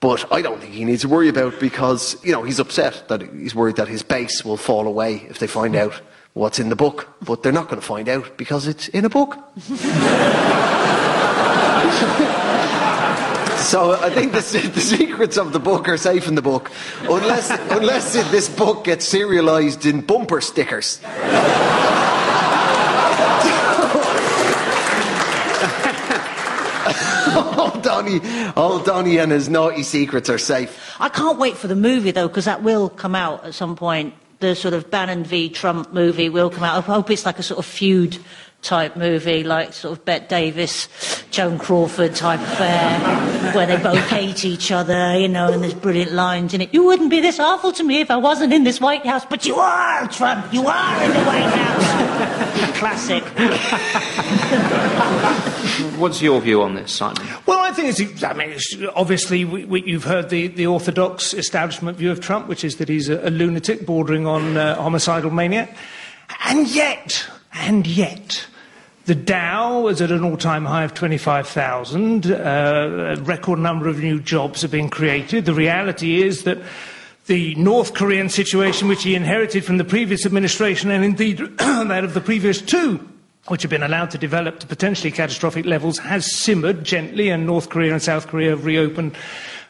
But 0.00 0.32
I 0.32 0.40
don't 0.42 0.60
think 0.60 0.72
he 0.72 0.84
needs 0.84 1.02
to 1.02 1.08
worry 1.08 1.28
about 1.28 1.58
because, 1.58 2.16
you 2.24 2.32
know, 2.32 2.42
he's 2.42 2.60
upset 2.60 3.08
that 3.08 3.20
he's 3.20 3.54
worried 3.54 3.76
that 3.76 3.88
his 3.88 4.02
base 4.02 4.44
will 4.44 4.56
fall 4.56 4.86
away 4.86 5.26
if 5.28 5.40
they 5.40 5.46
find 5.46 5.74
out 5.74 6.00
what's 6.34 6.58
in 6.58 6.68
the 6.68 6.76
book. 6.76 7.08
But 7.20 7.42
they're 7.42 7.52
not 7.52 7.68
going 7.68 7.80
to 7.80 7.86
find 7.86 8.08
out 8.08 8.38
because 8.38 8.66
it's 8.66 8.88
in 8.88 9.04
a 9.04 9.10
book. 9.10 9.36
So 13.58 13.92
I 13.92 14.08
think 14.08 14.32
the, 14.32 14.40
the 14.72 14.80
secrets 14.80 15.36
of 15.36 15.52
the 15.52 15.60
book 15.60 15.88
are 15.88 15.98
safe 15.98 16.26
in 16.26 16.34
the 16.36 16.42
book, 16.42 16.70
unless 17.02 17.50
unless 17.70 18.14
this 18.30 18.48
book 18.48 18.84
gets 18.84 19.12
serialised 19.12 19.84
in 19.84 20.00
bumper 20.00 20.40
stickers. 20.40 21.00
oh, 27.30 27.78
Donny, 27.82 28.20
oh, 28.56 28.82
Donny 28.86 29.18
and 29.18 29.32
his 29.32 29.50
naughty 29.50 29.82
secrets 29.82 30.30
are 30.30 30.38
safe. 30.38 30.96
I 30.98 31.10
can't 31.10 31.38
wait 31.38 31.56
for 31.56 31.66
the 31.66 31.76
movie 31.76 32.10
though, 32.10 32.28
because 32.28 32.46
that 32.46 32.62
will 32.62 32.88
come 32.88 33.14
out 33.14 33.44
at 33.44 33.54
some 33.54 33.76
point. 33.76 34.14
The 34.40 34.54
sort 34.54 34.72
of 34.72 34.88
Bannon 34.88 35.24
v 35.24 35.50
Trump 35.50 35.92
movie 35.92 36.28
will 36.28 36.48
come 36.48 36.62
out. 36.62 36.78
I 36.78 36.80
hope 36.80 37.10
it's 37.10 37.26
like 37.26 37.38
a 37.38 37.42
sort 37.42 37.58
of 37.58 37.66
feud 37.66 38.18
type 38.62 38.96
movie, 38.96 39.44
like 39.44 39.72
sort 39.72 39.98
of 39.98 40.04
Bette 40.04 40.26
Davis, 40.28 40.88
Joan 41.30 41.58
Crawford 41.58 42.14
type 42.14 42.40
affair, 42.40 42.98
where 43.54 43.66
they 43.66 43.76
both 43.76 43.98
hate 44.10 44.44
each 44.44 44.72
other, 44.72 45.18
you 45.18 45.28
know, 45.28 45.52
and 45.52 45.62
there's 45.62 45.74
brilliant 45.74 46.12
lines 46.12 46.54
in 46.54 46.60
it. 46.60 46.74
You 46.74 46.84
wouldn't 46.84 47.10
be 47.10 47.20
this 47.20 47.38
awful 47.38 47.72
to 47.72 47.84
me 47.84 48.00
if 48.00 48.10
I 48.10 48.16
wasn't 48.16 48.52
in 48.52 48.64
this 48.64 48.80
White 48.80 49.06
House, 49.06 49.24
but 49.24 49.46
you 49.46 49.56
are, 49.56 50.06
Trump. 50.08 50.52
You 50.52 50.66
are 50.66 51.04
in 51.04 51.12
the 51.12 51.20
White 51.20 51.42
House. 51.42 52.72
Classic. 52.78 53.22
What's 55.98 56.20
your 56.20 56.40
view 56.40 56.62
on 56.62 56.74
this, 56.74 56.92
Simon? 56.92 57.26
Well, 57.46 57.60
I 57.60 57.72
think 57.72 57.88
it's, 57.88 58.22
I 58.22 58.32
mean, 58.32 58.50
it's, 58.50 58.76
obviously 58.94 59.44
we, 59.44 59.64
we, 59.64 59.82
you've 59.84 60.04
heard 60.04 60.30
the, 60.30 60.48
the 60.48 60.66
orthodox 60.66 61.34
establishment 61.34 61.96
view 61.96 62.10
of 62.10 62.20
Trump, 62.20 62.48
which 62.48 62.64
is 62.64 62.76
that 62.76 62.88
he's 62.88 63.08
a, 63.08 63.28
a 63.28 63.30
lunatic 63.30 63.86
bordering 63.86 64.26
on 64.26 64.56
uh, 64.56 64.80
homicidal 64.80 65.30
maniac. 65.30 65.76
And 66.44 66.68
yet, 66.68 67.26
and 67.58 67.86
yet, 67.86 68.46
the 69.06 69.14
Dow 69.14 69.88
is 69.88 70.02
at 70.02 70.10
an 70.10 70.22
all-time 70.22 70.64
high 70.64 70.84
of 70.84 70.94
25,000. 70.94 72.26
Uh, 72.26 73.16
a 73.18 73.22
record 73.22 73.58
number 73.58 73.88
of 73.88 74.00
new 74.00 74.20
jobs 74.20 74.62
have 74.62 74.70
been 74.70 74.90
created. 74.90 75.46
The 75.46 75.54
reality 75.54 76.22
is 76.22 76.44
that 76.44 76.58
the 77.26 77.54
North 77.54 77.94
Korean 77.94 78.28
situation, 78.28 78.88
which 78.88 79.02
he 79.02 79.14
inherited 79.14 79.64
from 79.64 79.78
the 79.78 79.84
previous 79.84 80.24
administration, 80.24 80.90
and 80.90 81.04
indeed 81.04 81.38
that 81.58 82.04
of 82.04 82.14
the 82.14 82.20
previous 82.20 82.60
two, 82.60 83.06
which 83.48 83.62
have 83.62 83.70
been 83.70 83.82
allowed 83.82 84.10
to 84.10 84.18
develop 84.18 84.60
to 84.60 84.66
potentially 84.66 85.10
catastrophic 85.10 85.64
levels, 85.64 85.98
has 85.98 86.30
simmered 86.30 86.84
gently, 86.84 87.28
and 87.28 87.46
North 87.46 87.70
Korea 87.70 87.92
and 87.92 88.02
South 88.02 88.28
Korea 88.28 88.50
have 88.50 88.64
reopened 88.64 89.16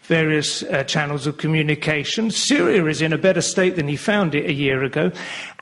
various 0.08 0.62
uh, 0.62 0.82
channels 0.84 1.26
of 1.26 1.36
communication. 1.36 2.30
Syria 2.30 2.86
is 2.86 3.02
in 3.02 3.12
a 3.12 3.18
better 3.18 3.42
state 3.42 3.76
than 3.76 3.86
he 3.86 3.96
found 3.96 4.34
it 4.34 4.46
a 4.46 4.52
year 4.52 4.82
ago. 4.82 5.12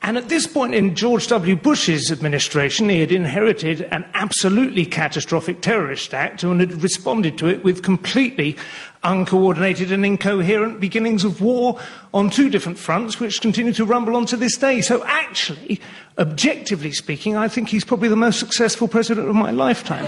And 0.03 0.17
at 0.17 0.29
this 0.29 0.47
point 0.47 0.73
in 0.73 0.95
George 0.95 1.27
W. 1.27 1.57
Bush's 1.57 2.13
administration, 2.13 2.87
he 2.87 3.01
had 3.01 3.11
inherited 3.11 3.81
an 3.91 4.05
absolutely 4.13 4.85
catastrophic 4.85 5.61
terrorist 5.61 6.13
act 6.13 6.43
and 6.43 6.61
had 6.61 6.81
responded 6.81 7.37
to 7.39 7.47
it 7.47 7.63
with 7.65 7.83
completely 7.83 8.55
uncoordinated 9.03 9.91
and 9.91 10.05
incoherent 10.05 10.79
beginnings 10.79 11.25
of 11.25 11.41
war 11.41 11.77
on 12.13 12.29
two 12.29 12.49
different 12.49 12.79
fronts, 12.79 13.19
which 13.19 13.41
continue 13.41 13.73
to 13.73 13.85
rumble 13.85 14.15
on 14.15 14.25
to 14.27 14.37
this 14.37 14.57
day. 14.57 14.79
So, 14.79 15.03
actually, 15.05 15.81
objectively 16.17 16.93
speaking, 16.93 17.35
I 17.35 17.49
think 17.49 17.67
he's 17.67 17.83
probably 17.83 18.07
the 18.07 18.15
most 18.15 18.39
successful 18.39 18.87
president 18.87 19.27
of 19.27 19.35
my 19.35 19.51
lifetime. 19.51 20.05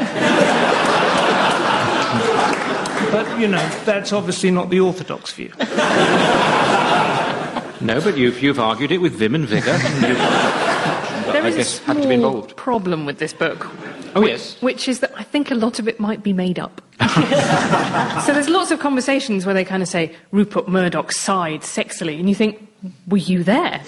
but, 3.40 3.44
you 3.44 3.48
know, 3.48 3.70
that's 3.86 4.12
obviously 4.12 4.52
not 4.52 4.70
the 4.70 4.80
orthodox 4.82 5.32
view. 5.34 5.52
No, 7.82 8.02
but 8.02 8.18
you've, 8.18 8.44
you've 8.44 8.60
argued 8.60 8.92
it 8.92 8.98
with 8.98 9.14
vim 9.14 9.34
and 9.36 9.46
vigour. 9.46 9.74
and 9.74 9.84
you've, 10.08 10.18
There 11.34 11.44
I 11.44 11.48
is 11.48 11.54
a 11.56 11.58
guess, 11.58 11.80
to 11.80 11.96
be 12.08 12.18
small 12.18 12.42
problem 12.42 13.06
with 13.06 13.20
this 13.20 13.32
book. 13.32 13.68
Oh, 14.16 14.22
whi- 14.22 14.28
yes. 14.30 14.62
Which 14.62 14.90
is 14.90 15.00
that 15.00 15.14
I 15.16 15.24
think 15.24 15.50
a 15.50 15.56
lot 15.56 15.80
of 15.80 15.88
it 15.88 15.98
might 16.00 16.22
be 16.22 16.34
made 16.34 16.60
up. 16.60 16.82
so 17.00 18.34
there's 18.34 18.50
lots 18.50 18.72
of 18.72 18.80
conversations 18.80 19.46
where 19.46 19.56
they 19.56 19.64
kind 19.64 19.82
of 19.82 19.88
say, 19.88 20.14
Rupert 20.32 20.68
Murdoch 20.68 21.14
sighed 21.14 21.62
sexily, 21.62 22.20
and 22.20 22.28
you 22.28 22.36
think, 22.36 22.68
were 23.08 23.18
you 23.18 23.44
there? 23.46 23.82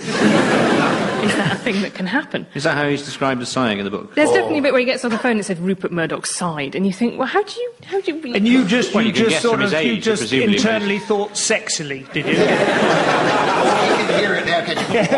is 1.24 1.36
that 1.36 1.54
a 1.54 1.60
thing 1.60 1.82
that 1.82 1.94
can 1.94 2.08
happen? 2.08 2.46
Is 2.54 2.64
that 2.64 2.76
how 2.76 2.88
he's 2.88 3.04
described 3.04 3.42
as 3.42 3.50
sighing 3.50 3.80
in 3.80 3.86
the 3.86 3.92
book? 3.92 4.16
There's 4.16 4.30
definitely 4.30 4.58
a 4.58 4.60
oh. 4.60 4.64
bit 4.64 4.74
where 4.74 4.80
he 4.80 4.86
gets 4.86 5.06
on 5.06 5.12
the 5.12 5.18
phone 5.18 5.38
and 5.38 5.46
said 5.46 5.60
Rupert 5.60 5.92
Murdoch 5.92 6.26
siged, 6.26 6.76
and 6.76 6.86
you 6.86 6.94
think, 6.94 7.18
well, 7.18 7.28
how 7.28 7.44
do 7.44 7.60
you, 7.60 7.74
how 7.86 8.02
do 8.02 8.16
you? 8.16 8.34
And 8.34 8.48
you 8.48 8.66
just, 8.66 8.94
Well, 8.94 9.04
you 9.04 9.10
you 9.10 9.30
just 9.30 9.42
sort 9.42 9.62
of, 9.62 9.74
you 9.74 10.00
just 10.00 10.24
presumably, 10.24 10.56
internally 10.56 11.00
thought 11.00 11.32
sexily, 11.32 12.12
did 12.14 12.26
you? 12.26 12.32
You 12.32 12.38
can 12.38 14.20
hear 14.20 14.34
it 14.36 14.46
now, 14.46 14.66
can 14.66 14.94
you? 14.94 15.18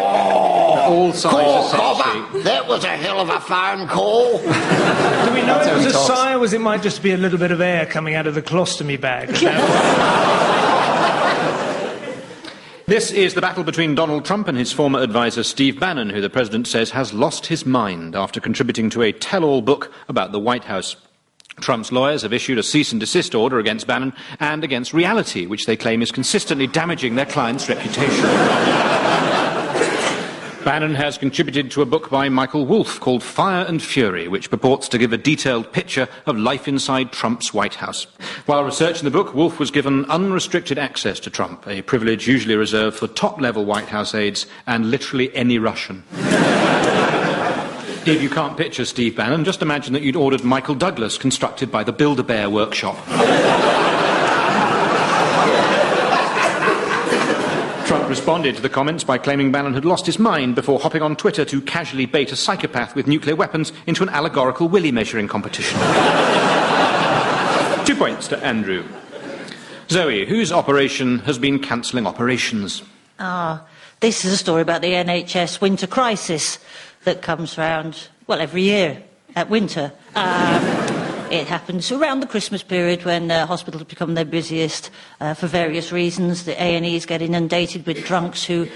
All 0.84 1.14
sighs 1.14 1.32
Call 1.32 1.82
are 1.82 1.96
sexy. 1.96 2.42
That 2.44 2.68
was 2.68 2.84
a 2.84 2.90
hell 2.90 3.20
of 3.20 3.30
a 3.30 3.40
phone 3.40 3.88
call. 3.88 4.38
Do 4.40 4.44
we 4.44 5.42
know 5.42 5.60
That's 5.60 5.68
it 5.68 5.76
was 5.76 5.86
a 5.88 5.92
talks. 5.92 6.08
sigh, 6.08 6.34
or 6.34 6.40
was 6.40 6.54
it 6.54 6.62
might 6.62 6.82
just 6.82 7.02
be 7.02 7.14
a 7.14 7.18
little 7.18 7.40
bit 7.40 7.52
of 7.52 7.62
air 7.62 7.86
coming 7.86 8.16
out 8.16 8.28
of 8.28 8.36
the 8.36 8.42
colostomy 8.42 9.00
bag? 9.00 9.30
This 12.86 13.12
is 13.12 13.34
the 13.34 13.40
battle 13.40 13.64
between 13.64 13.96
Donald 13.96 14.26
Trump 14.26 14.50
and 14.50 14.58
his 14.58 14.74
former 14.74 15.00
advisor 15.00 15.44
Steve 15.44 15.80
Bannon, 15.80 16.10
who 16.10 16.20
the 16.20 16.30
president 16.30 16.68
says 16.68 16.92
has 16.92 17.14
lost 17.14 17.46
his 17.46 17.66
mind 17.66 18.14
after 18.14 18.42
contributing 18.42 18.90
to 18.90 19.02
a 19.04 19.14
tell 19.14 19.46
all 19.46 19.62
book 19.62 19.94
about 20.10 20.34
the 20.34 20.40
White 20.40 20.66
House. 20.66 20.98
Trump's 21.62 21.94
lawyers 21.94 22.24
have 22.24 22.34
issued 22.34 22.58
a 22.58 22.64
cease 22.64 22.92
and 22.92 23.00
desist 23.00 23.36
order 23.36 23.58
against 23.58 23.88
Bannon 23.88 24.12
and 24.38 24.66
against 24.66 24.94
reality, 24.94 25.46
which 25.46 25.66
they 25.66 25.78
claim 25.78 26.02
is 26.02 26.12
consistently 26.12 26.68
damaging 26.68 27.16
their 27.16 27.26
client's 27.26 27.70
reputation. 27.70 28.26
Bannon 30.64 30.96
has 30.96 31.18
contributed 31.18 31.72
to 31.72 31.82
a 31.82 31.86
book 31.86 32.10
by 32.10 32.30
Michael 32.30 32.66
Wolff 32.66 33.00
called 33.02 33.22
Fire 33.22 33.66
and 33.66 33.84
Fury, 33.84 34.30
which 34.30 34.50
purports 34.50 34.88
to 34.90 34.98
give 34.98 35.12
a 35.12 35.18
detailed 35.18 35.74
picture 35.74 36.08
of 36.26 36.38
life 36.38 36.70
inside 36.70 37.12
Trump's 37.12 37.54
White 37.54 37.76
House. 37.76 38.08
While 38.46 38.64
researching 38.64 39.04
the 39.04 39.12
book, 39.12 39.34
Wolff 39.34 39.60
was 39.60 39.72
given 39.72 40.06
unrestricted 40.06 40.80
access 40.80 41.20
to 41.22 41.30
Trump, 41.30 41.68
a 41.68 41.82
privilege 41.82 42.30
usually 42.30 42.56
reserved 42.56 42.98
for 42.98 43.08
top 43.08 43.42
level 43.42 43.66
White 43.66 43.90
House 43.90 44.16
aides 44.16 44.46
and 44.66 44.90
literally 44.90 45.36
any 45.36 45.60
Russian. 45.60 46.04
If 48.06 48.22
you 48.22 48.30
can't 48.30 48.56
picture 48.56 48.86
Steve 48.86 49.18
Bannon, 49.18 49.44
just 49.44 49.62
imagine 49.62 49.92
that 49.94 50.04
you'd 50.04 50.16
ordered 50.16 50.46
Michael 50.46 50.76
Douglas, 50.76 51.18
constructed 51.18 51.72
by 51.72 51.84
the 51.84 51.94
Build-A-Bear 51.94 52.50
workshop. 52.50 52.98
Responded 58.14 58.56
to 58.56 58.62
the 58.62 58.70
comments 58.70 59.04
by 59.04 59.18
claiming 59.18 59.52
Bannon 59.52 59.74
had 59.74 59.86
lost 59.86 60.06
his 60.06 60.20
mind 60.20 60.54
before 60.54 60.80
hopping 60.80 61.02
on 61.02 61.16
Twitter 61.16 61.44
to 61.46 61.60
casually 61.62 62.06
bait 62.06 62.32
a 62.32 62.36
psychopath 62.36 62.94
with 62.94 63.08
nuclear 63.08 63.36
weapons 63.36 63.74
into 63.88 64.04
an 64.04 64.10
allegorical 64.10 64.70
willy 64.70 64.92
measuring 64.92 65.28
competition. 65.28 65.80
Two 67.88 67.96
points 67.96 68.28
to 68.28 68.38
Andrew. 68.46 68.84
Zoe, 69.90 70.28
whose 70.28 70.52
operation 70.52 71.18
has 71.26 71.40
been 71.40 71.58
cancelling 71.58 72.06
operations? 72.06 72.84
Ah, 73.18 73.66
this 74.00 74.26
is 74.26 74.32
a 74.32 74.38
story 74.38 74.62
about 74.62 74.84
the 74.84 74.92
NHS 74.92 75.60
winter 75.60 75.88
crisis 75.88 76.60
that 77.06 77.24
comes 77.24 77.58
round, 77.58 78.10
well, 78.28 78.40
every 78.40 78.62
year 78.62 79.02
at 79.36 79.50
winter. 79.50 79.92
Um, 80.14 81.03
it 81.34 81.48
happens 81.48 81.92
around 81.92 82.20
the 82.20 82.28
Christmas 82.28 82.62
period 82.62 83.06
when 83.06 83.32
uh, 83.32 83.48
hospitals 83.48 83.84
become 83.86 84.14
their 84.14 84.24
busiest 84.24 84.92
uh, 85.20 85.34
for 85.34 85.48
various 85.48 85.92
reasons. 85.92 86.46
The 86.46 86.54
A&Es 86.62 87.08
get 87.08 87.24
inundated 87.24 87.88
with 87.88 88.06
drunks 88.06 88.44
who 88.46 88.68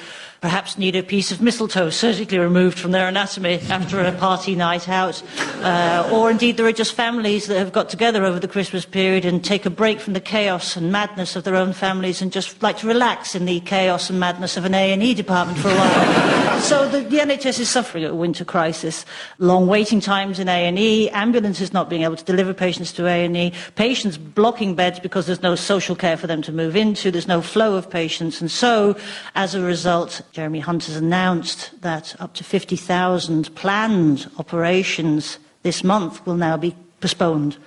perhaps 0.41 0.75
need 0.75 0.95
a 0.95 1.03
piece 1.03 1.31
of 1.31 1.39
mistletoe 1.39 1.91
surgically 1.91 2.39
removed 2.39 2.79
from 2.79 2.91
their 2.91 3.07
anatomy 3.07 3.59
after 3.69 4.01
a 4.01 4.11
party 4.11 4.55
night 4.55 4.89
out. 4.89 5.21
Uh, 5.61 6.09
or 6.11 6.31
indeed, 6.31 6.57
there 6.57 6.65
are 6.65 6.71
just 6.71 6.93
families 6.93 7.45
that 7.45 7.59
have 7.59 7.71
got 7.71 7.89
together 7.89 8.25
over 8.25 8.39
the 8.39 8.47
Christmas 8.47 8.85
period 8.85 9.23
and 9.23 9.45
take 9.45 9.67
a 9.67 9.69
break 9.69 9.99
from 9.99 10.13
the 10.13 10.19
chaos 10.19 10.75
and 10.75 10.91
madness 10.91 11.35
of 11.35 11.43
their 11.43 11.55
own 11.55 11.73
families 11.73 12.23
and 12.23 12.31
just 12.31 12.63
like 12.63 12.77
to 12.77 12.87
relax 12.87 13.35
in 13.35 13.45
the 13.45 13.59
chaos 13.59 14.09
and 14.09 14.19
madness 14.19 14.57
of 14.57 14.65
an 14.65 14.73
A&E 14.73 15.13
department 15.13 15.59
for 15.59 15.69
a 15.69 15.75
while. 15.75 16.56
So 16.59 16.87
the, 16.89 17.01
the 17.01 17.17
NHS 17.17 17.59
is 17.59 17.69
suffering 17.69 18.03
a 18.05 18.13
winter 18.13 18.43
crisis. 18.43 19.05
Long 19.37 19.67
waiting 19.67 19.99
times 19.99 20.39
in 20.39 20.49
A&E, 20.49 21.09
ambulances 21.09 21.73
not 21.73 21.89
being 21.89 22.03
able 22.03 22.15
to 22.15 22.23
deliver 22.23 22.53
patients 22.53 22.91
to 22.93 23.05
A&E, 23.05 23.53
patients 23.75 24.17
blocking 24.17 24.75
beds 24.75 24.99
because 24.99 25.25
there's 25.25 25.41
no 25.41 25.55
social 25.55 25.95
care 25.95 26.17
for 26.17 26.27
them 26.27 26.41
to 26.41 26.51
move 26.51 26.75
into, 26.75 27.11
there's 27.11 27.27
no 27.27 27.41
flow 27.41 27.75
of 27.75 27.89
patients. 27.89 28.41
And 28.41 28.49
so, 28.49 28.97
as 29.35 29.55
a 29.55 29.61
result, 29.61 30.21
Jeremy 30.31 30.59
Hunt 30.59 30.85
has 30.85 30.95
announced 30.95 31.71
that 31.81 32.15
up 32.19 32.33
to 32.35 32.43
50,000 32.43 33.53
planned 33.55 34.29
operations 34.37 35.39
this 35.63 35.83
month 35.83 36.25
will 36.25 36.35
now 36.35 36.57
be 36.57 36.75
postponed 37.01 37.57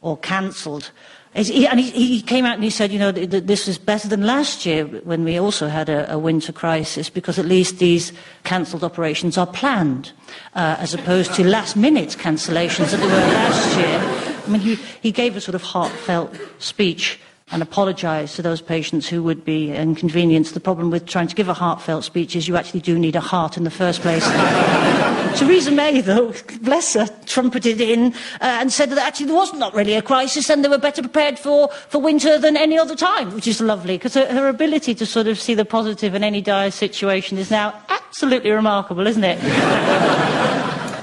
or 0.00 0.16
cancelled. 0.16 0.90
He- 1.34 1.66
And 1.66 1.78
he, 1.78 2.20
came 2.22 2.44
out 2.46 2.54
and 2.54 2.64
he 2.64 2.70
said, 2.70 2.90
you 2.90 2.98
know, 2.98 3.12
th- 3.12 3.30
th- 3.30 3.44
this 3.44 3.68
is 3.68 3.78
better 3.78 4.08
than 4.08 4.24
last 4.26 4.64
year 4.66 4.84
when 5.04 5.24
we 5.24 5.38
also 5.38 5.68
had 5.68 5.88
a, 5.88 6.12
a 6.12 6.18
winter 6.18 6.52
crisis 6.52 7.10
because 7.10 7.38
at 7.38 7.44
least 7.46 7.78
these 7.78 8.12
cancelled 8.44 8.82
operations 8.82 9.36
are 9.38 9.46
planned 9.46 10.12
uh, 10.54 10.76
as 10.78 10.94
opposed 10.94 11.34
to 11.34 11.44
last 11.44 11.76
minute 11.76 12.16
cancellations 12.18 12.90
that 12.90 12.96
they 12.98 13.06
were 13.06 13.32
last 13.34 13.76
year. 13.78 14.42
I 14.46 14.50
mean, 14.50 14.60
he, 14.62 14.74
he 15.02 15.12
gave 15.12 15.36
a 15.36 15.40
sort 15.40 15.54
of 15.54 15.62
heartfelt 15.62 16.34
speech 16.58 17.20
and 17.50 17.62
apologise 17.62 18.36
to 18.36 18.42
those 18.42 18.60
patients 18.60 19.08
who 19.08 19.22
would 19.22 19.44
be 19.44 19.72
inconvenienced. 19.72 20.54
The 20.54 20.60
problem 20.60 20.90
with 20.90 21.06
trying 21.06 21.28
to 21.28 21.34
give 21.34 21.48
a 21.48 21.54
heartfelt 21.54 22.04
speech 22.04 22.36
is 22.36 22.46
you 22.46 22.56
actually 22.56 22.80
do 22.80 22.98
need 22.98 23.16
a 23.16 23.20
heart 23.20 23.56
in 23.56 23.64
the 23.64 23.70
first 23.70 24.02
place. 24.02 24.24
Theresa 25.38 25.70
May, 25.70 26.00
though, 26.00 26.34
bless 26.62 26.94
her, 26.94 27.06
trumpeted 27.26 27.80
in 27.80 28.12
uh, 28.40 28.58
and 28.60 28.72
said 28.72 28.90
that 28.90 28.98
actually 28.98 29.26
there 29.26 29.34
was 29.34 29.52
not 29.54 29.74
really 29.74 29.94
a 29.94 30.02
crisis 30.02 30.50
and 30.50 30.64
they 30.64 30.68
were 30.68 30.78
better 30.78 31.00
prepared 31.00 31.38
for, 31.38 31.68
for 31.88 32.00
winter 32.00 32.38
than 32.38 32.56
any 32.56 32.78
other 32.78 32.96
time, 32.96 33.32
which 33.34 33.46
is 33.46 33.60
lovely 33.60 33.96
because 33.96 34.14
her, 34.14 34.26
her 34.26 34.48
ability 34.48 34.94
to 34.94 35.06
sort 35.06 35.26
of 35.26 35.38
see 35.38 35.54
the 35.54 35.64
positive 35.64 36.14
in 36.14 36.24
any 36.24 36.40
dire 36.40 36.70
situation 36.70 37.38
is 37.38 37.50
now 37.50 37.74
absolutely 37.88 38.50
remarkable, 38.50 39.06
isn't 39.06 39.24
it? 39.24 40.44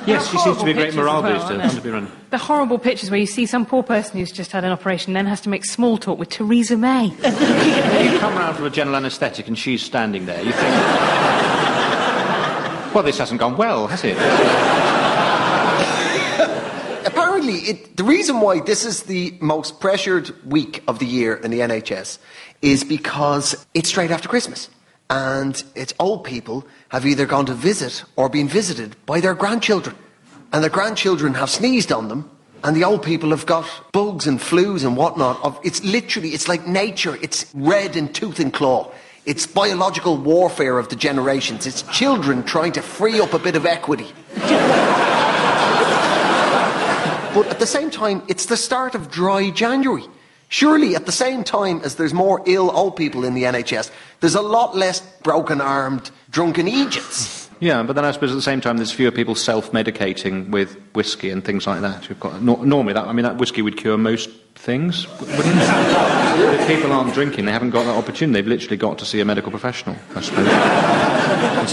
Yes, 0.08 0.30
she 0.30 0.38
seems 0.38 0.58
to 0.58 0.66
be 0.66 0.72
a 0.72 0.74
great 0.74 0.94
morale 0.94 1.24
well, 1.24 1.50
booster. 1.50 1.76
to 1.76 1.82
be 1.82 1.90
run. 1.90 2.12
The 2.30 2.38
horrible 2.38 2.78
pictures 2.78 3.10
where 3.10 3.20
you 3.20 3.26
see 3.26 3.46
some 3.46 3.66
poor 3.66 3.82
person 3.82 4.20
who's 4.20 4.32
just 4.32 4.52
had 4.52 4.64
an 4.64 4.72
operation 4.72 5.14
then 5.14 5.26
has 5.26 5.42
to 5.42 5.50
make 5.50 5.66
small 5.66 5.98
talk 5.98 6.20
with 6.20 6.30
Theresa 6.30 6.78
May. 6.78 7.14
You 8.06 8.20
come 8.20 8.36
round 8.36 8.56
from 8.56 8.66
a 8.66 8.70
general 8.70 8.96
anaesthetic 8.96 9.48
and 9.48 9.58
she's 9.58 9.82
standing 9.82 10.26
there. 10.26 10.38
You 10.38 10.52
think, 10.52 10.64
well, 12.94 13.04
this 13.04 13.18
hasn't 13.18 13.40
gone 13.40 13.58
well, 13.58 13.88
has 13.88 14.04
it? 14.04 14.16
Apparently, 17.08 17.56
it, 17.56 17.98
the 17.98 18.04
reason 18.04 18.42
why 18.42 18.60
this 18.60 18.86
is 18.86 19.04
the 19.04 19.36
most 19.42 19.80
pressured 19.80 20.34
week 20.46 20.84
of 20.88 21.00
the 21.00 21.06
year 21.06 21.36
in 21.36 21.52
the 21.52 21.60
NHS 21.62 22.20
is 22.62 22.84
because 22.84 23.66
it's 23.74 23.90
straight 23.90 24.12
after 24.12 24.28
Christmas. 24.28 24.70
And 25.10 25.64
it's 25.76 25.94
old 26.00 26.24
people 26.24 26.66
have 26.90 27.06
either 27.06 27.26
gone 27.26 27.46
to 27.46 27.54
visit 27.54 28.04
or 28.16 28.30
been 28.30 28.48
visited 28.48 28.96
by 29.06 29.20
their 29.20 29.34
grandchildren. 29.34 29.96
And 30.52 30.64
their 30.64 30.72
grandchildren 30.72 31.36
have 31.36 31.50
sneezed 31.50 31.92
on 31.92 32.08
them. 32.08 32.30
And 32.64 32.76
the 32.76 32.84
old 32.84 33.04
people 33.04 33.30
have 33.30 33.46
got 33.46 33.66
bugs 33.92 34.26
and 34.26 34.40
flus 34.40 34.84
and 34.84 34.98
whatnot. 34.98 35.44
Of, 35.44 35.60
it's 35.64 35.84
literally, 35.84 36.30
it's 36.30 36.48
like 36.48 36.66
nature. 36.66 37.18
It's 37.22 37.52
red 37.54 37.96
in 37.96 38.12
tooth 38.12 38.40
and 38.40 38.52
claw. 38.52 38.92
It's 39.26 39.46
biological 39.46 40.18
warfare 40.18 40.80
of 40.80 40.90
the 40.90 40.96
generations. 40.96 41.68
It's 41.68 41.84
children 41.84 42.44
trying 42.44 42.72
to 42.74 42.82
free 42.82 43.20
up 43.20 43.34
a 43.34 43.40
bit 43.40 43.56
of 43.56 43.66
equity. 43.66 44.08
But 47.36 47.48
at 47.48 47.60
the 47.60 47.68
same 47.68 47.92
time, 47.92 48.24
it's 48.30 48.46
the 48.46 48.56
start 48.56 48.96
of 48.96 49.12
dry 49.12 49.50
January. 49.50 50.06
Surely, 50.50 50.96
at 50.96 51.06
the 51.06 51.12
same 51.12 51.44
time 51.44 51.82
as 51.84 51.96
there's 51.96 52.14
more 52.14 52.42
ill 52.46 52.72
old 52.72 52.96
people 52.96 53.25
in 53.25 53.34
the 53.34 53.44
NHS, 53.44 53.92
there's 54.20 54.36
a 54.36 54.42
lot 54.42 54.75
less 54.75 55.02
broken 55.24 55.60
armed, 55.60 56.12
drunken 56.30 56.68
Egypts. 56.68 57.50
Yeah, 57.60 57.84
but 57.84 57.94
then 57.94 58.06
I 58.06 58.12
suppose 58.12 58.32
at 58.32 58.36
the 58.36 58.42
same 58.42 58.62
time 58.62 58.78
there's 58.78 58.92
fewer 58.92 59.12
people 59.12 59.34
self-medicating 59.34 60.50
with 60.50 60.78
whiskey 60.94 61.30
and 61.30 61.44
things 61.44 61.66
like 61.66 61.82
that. 61.82 62.10
You've 62.10 62.20
got 62.20 62.42
nor- 62.42 62.64
normally 62.66 62.94
that 62.94 63.08
I 63.08 63.14
mean 63.14 63.24
that 63.24 63.38
whiskey 63.38 63.62
would 63.62 63.78
cure 63.78 63.98
most 63.98 64.30
things, 64.56 65.08
wouldn't 65.20 65.40
it? 65.40 66.60
if 66.60 66.68
people 66.68 66.92
aren't 66.92 67.14
drinking, 67.14 67.46
they 67.46 67.52
haven't 67.52 67.70
got 67.70 67.86
that 67.86 67.96
opportunity. 67.96 68.42
They've 68.42 68.48
literally 68.48 68.78
got 68.78 68.98
to 69.00 69.06
see 69.06 69.22
a 69.22 69.25
medical 69.25 69.52
professional. 69.52 69.96
I 70.16 70.22
suppose 70.22 70.48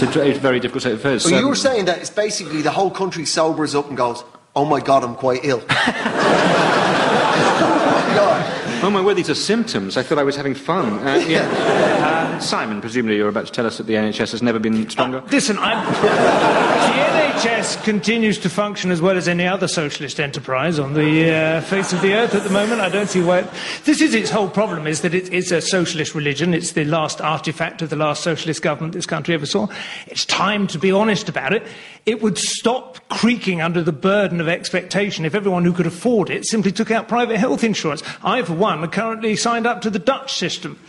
it's 0.03 0.15
a, 0.15 0.27
it's 0.27 0.39
very 0.39 0.59
difficult 0.59 0.83
state 0.83 0.93
of 0.93 0.99
affairs. 0.99 1.25
Well, 1.25 1.39
you're 1.39 1.49
um, 1.49 1.55
saying 1.55 1.85
that 1.85 1.99
it's 1.99 2.09
basically 2.09 2.61
the 2.61 2.71
whole 2.71 2.89
country 2.91 3.25
sobers 3.25 3.75
up 3.75 3.87
and 3.89 3.97
goes, 3.97 4.23
oh 4.55 4.65
my 4.65 4.79
God, 4.79 5.03
I'm 5.03 5.15
quite 5.15 5.43
ill. 5.43 5.63
Oh 8.15 8.52
my 8.89 9.01
word, 9.01 9.15
these 9.15 9.29
are 9.29 9.35
symptoms. 9.35 9.97
I 9.97 10.03
thought 10.03 10.17
I 10.17 10.23
was 10.23 10.35
having 10.35 10.55
fun. 10.55 11.07
Uh, 11.07 11.15
yeah. 11.27 11.41
Uh, 11.41 12.39
Simon, 12.39 12.81
presumably 12.81 13.17
you're 13.17 13.29
about 13.29 13.45
to 13.45 13.51
tell 13.51 13.65
us 13.65 13.77
that 13.77 13.87
the 13.87 13.93
NHS 13.93 14.31
has 14.31 14.41
never 14.41 14.59
been 14.59 14.89
stronger. 14.89 15.23
Listen, 15.31 15.57
I'm, 15.59 15.85
NHS 17.43 17.83
continues 17.83 18.37
to 18.37 18.49
function 18.49 18.89
as 18.89 19.01
well 19.01 19.17
as 19.17 19.27
any 19.27 19.45
other 19.45 19.67
socialist 19.67 20.17
enterprise 20.17 20.79
on 20.79 20.93
the 20.93 21.29
uh, 21.29 21.59
face 21.59 21.91
of 21.91 22.01
the 22.01 22.13
earth 22.13 22.33
at 22.33 22.43
the 22.43 22.49
moment. 22.49 22.79
I 22.79 22.87
don't 22.87 23.09
see 23.09 23.21
why. 23.21 23.39
It, 23.39 23.47
this 23.83 23.99
is 23.99 24.13
its 24.13 24.29
whole 24.29 24.47
problem: 24.47 24.87
is 24.87 25.01
that 25.01 25.13
it 25.13 25.27
is 25.27 25.51
a 25.51 25.59
socialist 25.59 26.15
religion. 26.15 26.53
It's 26.53 26.71
the 26.71 26.85
last 26.85 27.19
artifact 27.19 27.81
of 27.81 27.89
the 27.89 27.97
last 27.97 28.23
socialist 28.23 28.61
government 28.61 28.93
this 28.93 29.05
country 29.05 29.33
ever 29.33 29.45
saw. 29.45 29.67
It's 30.07 30.23
time 30.23 30.67
to 30.67 30.79
be 30.79 30.93
honest 30.93 31.27
about 31.27 31.51
it. 31.51 31.67
It 32.05 32.21
would 32.21 32.37
stop 32.37 32.99
creaking 33.09 33.61
under 33.61 33.83
the 33.83 33.91
burden 33.91 34.39
of 34.39 34.47
expectation 34.47 35.25
if 35.25 35.35
everyone 35.35 35.65
who 35.65 35.73
could 35.73 35.85
afford 35.85 36.29
it 36.29 36.45
simply 36.45 36.71
took 36.71 36.91
out 36.91 37.09
private 37.09 37.37
health 37.37 37.63
insurance. 37.63 38.03
I, 38.23 38.41
for 38.43 38.53
one, 38.53 38.83
am 38.83 38.89
currently 38.89 39.35
signed 39.35 39.67
up 39.67 39.81
to 39.81 39.89
the 39.89 39.99
Dutch 39.99 40.33
system. 40.33 40.79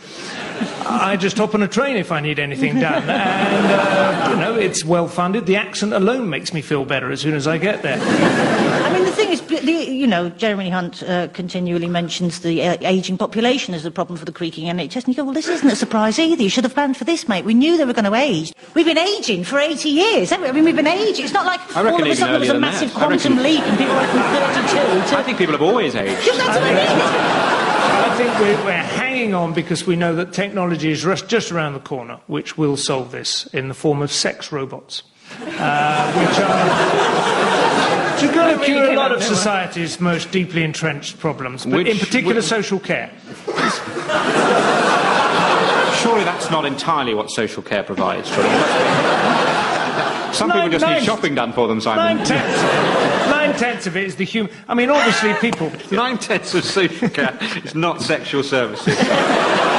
I 0.87 1.17
just 1.17 1.37
hop 1.37 1.53
on 1.53 1.63
a 1.63 1.67
train 1.67 1.97
if 1.97 2.11
I 2.11 2.19
need 2.19 2.39
anything 2.39 2.79
done. 2.79 3.03
And, 3.09 3.67
uh, 3.67 4.29
you 4.31 4.35
know, 4.37 4.55
it's 4.55 4.85
well 4.85 5.07
funded. 5.07 5.45
The 5.45 5.55
accent 5.55 5.93
alone 5.93 6.29
makes 6.29 6.44
me 6.53 6.61
feel 6.61 6.85
better 6.85 7.11
as 7.11 7.21
soon 7.21 7.33
as 7.33 7.47
I 7.47 7.57
get 7.57 7.81
there. 7.81 7.99
I 8.01 8.93
mean, 8.93 9.05
the 9.05 9.11
thing 9.11 9.29
is, 9.29 9.41
the, 9.41 9.71
you 9.71 10.07
know, 10.07 10.29
Jeremy 10.29 10.69
Hunt 10.69 11.03
uh, 11.03 11.27
continually 11.29 11.87
mentions 11.87 12.41
the 12.41 12.61
uh, 12.63 12.77
ageing 12.81 13.17
population 13.17 13.73
as 13.73 13.85
a 13.85 13.91
problem 13.91 14.17
for 14.17 14.25
the 14.25 14.31
creaking 14.31 14.67
NHS, 14.67 15.05
and 15.05 15.07
you 15.09 15.15
go, 15.15 15.23
well, 15.23 15.33
this 15.33 15.47
isn't 15.47 15.69
a 15.69 15.75
surprise 15.75 16.19
either. 16.19 16.43
You 16.43 16.49
should 16.49 16.63
have 16.63 16.73
planned 16.73 16.97
for 16.97 17.03
this, 17.03 17.27
mate. 17.27 17.45
We 17.45 17.53
knew 17.53 17.77
they 17.77 17.85
were 17.85 17.93
going 17.93 18.05
to 18.05 18.13
age. 18.13 18.53
We've 18.73 18.85
been 18.85 18.97
aging 18.97 19.43
for 19.43 19.59
80 19.59 19.89
years, 19.89 20.29
haven't 20.29 20.43
we? 20.43 20.49
I 20.49 20.51
mean, 20.51 20.65
we've 20.65 20.75
been 20.75 20.87
aging. 20.87 21.25
It's 21.25 21.33
not 21.33 21.45
like 21.45 21.59
all 21.75 21.87
of 21.87 22.07
a 22.07 22.15
sudden 22.15 22.33
there 22.33 22.39
was 22.39 22.49
a 22.49 22.59
massive 22.59 22.93
that. 22.93 22.97
Quantum 22.97 23.37
reckon- 23.37 23.43
leap 23.43 23.61
and 23.61 23.77
people 23.77 23.95
went 23.95 24.09
from 24.11 24.21
32 24.21 25.09
to... 25.09 25.17
I 25.17 25.23
think 25.23 25.37
people 25.37 25.53
have 25.53 25.61
always 25.61 25.95
aged. 25.95 26.27
That's 26.27 26.37
what 26.37 26.63
I 26.63 26.73
mean. 26.73 27.55
I 28.15 28.17
think 28.17 28.39
we're, 28.39 28.65
we're 28.65 28.71
hanging 28.71 29.33
on 29.33 29.53
because 29.53 29.85
we 29.85 29.95
know 29.95 30.15
that 30.15 30.31
technology 30.31 30.89
is 30.89 31.03
just 31.27 31.51
around 31.51 31.73
the 31.73 31.79
corner, 31.81 32.19
which 32.27 32.57
will 32.57 32.77
solve 32.77 33.11
this 33.11 33.45
in 33.47 33.67
the 33.67 33.73
form 33.73 34.01
of 34.01 34.11
sex 34.11 34.51
robots, 34.51 35.03
uh, 35.59 36.11
which 36.13 36.39
are. 36.39 38.15
which 38.15 38.23
are 38.29 38.33
going 38.33 38.57
to 38.59 38.65
cure 38.65 38.91
a 38.91 38.95
lot 38.95 39.11
of 39.11 39.17
of 39.17 39.23
nowhere. 39.23 39.35
society's 39.35 39.99
most 39.99 40.31
deeply 40.31 40.63
entrenched 40.63 41.19
problems, 41.19 41.65
but 41.65 41.73
Which- 41.75 41.87
in 41.87 41.97
particular 41.99 42.35
which- 42.35 42.45
social 42.45 42.79
care. 42.79 43.11
Surely 46.01 46.23
that's 46.23 46.49
not 46.51 46.65
entirely 46.65 47.13
what 47.13 47.29
social 47.31 47.63
care 47.63 47.83
provides. 47.83 48.29
Surely. 48.29 48.49
Some 50.33 50.49
people 50.51 50.63
Nine- 50.63 50.71
just 50.71 50.85
need 50.85 51.03
shopping 51.03 51.33
done 51.35 51.53
for 51.53 51.67
them, 51.67 51.79
Simon. 51.81 52.17
Nine 52.17 52.25
tenths, 52.25 52.61
nine 53.29 53.53
tenths 53.55 53.87
of 53.87 53.95
it 53.95 54.03
is 54.05 54.15
the 54.17 54.25
human. 54.25 54.51
I 54.67 54.73
mean, 54.75 54.89
obviously, 54.89 55.33
people. 55.35 55.71
Nine 55.91 56.17
tenths 56.17 56.53
of 56.53 56.65
social 56.65 57.09
care 57.09 57.37
is 57.63 57.73
not 57.73 58.01
sexual 58.01 58.43
services. 58.43 58.97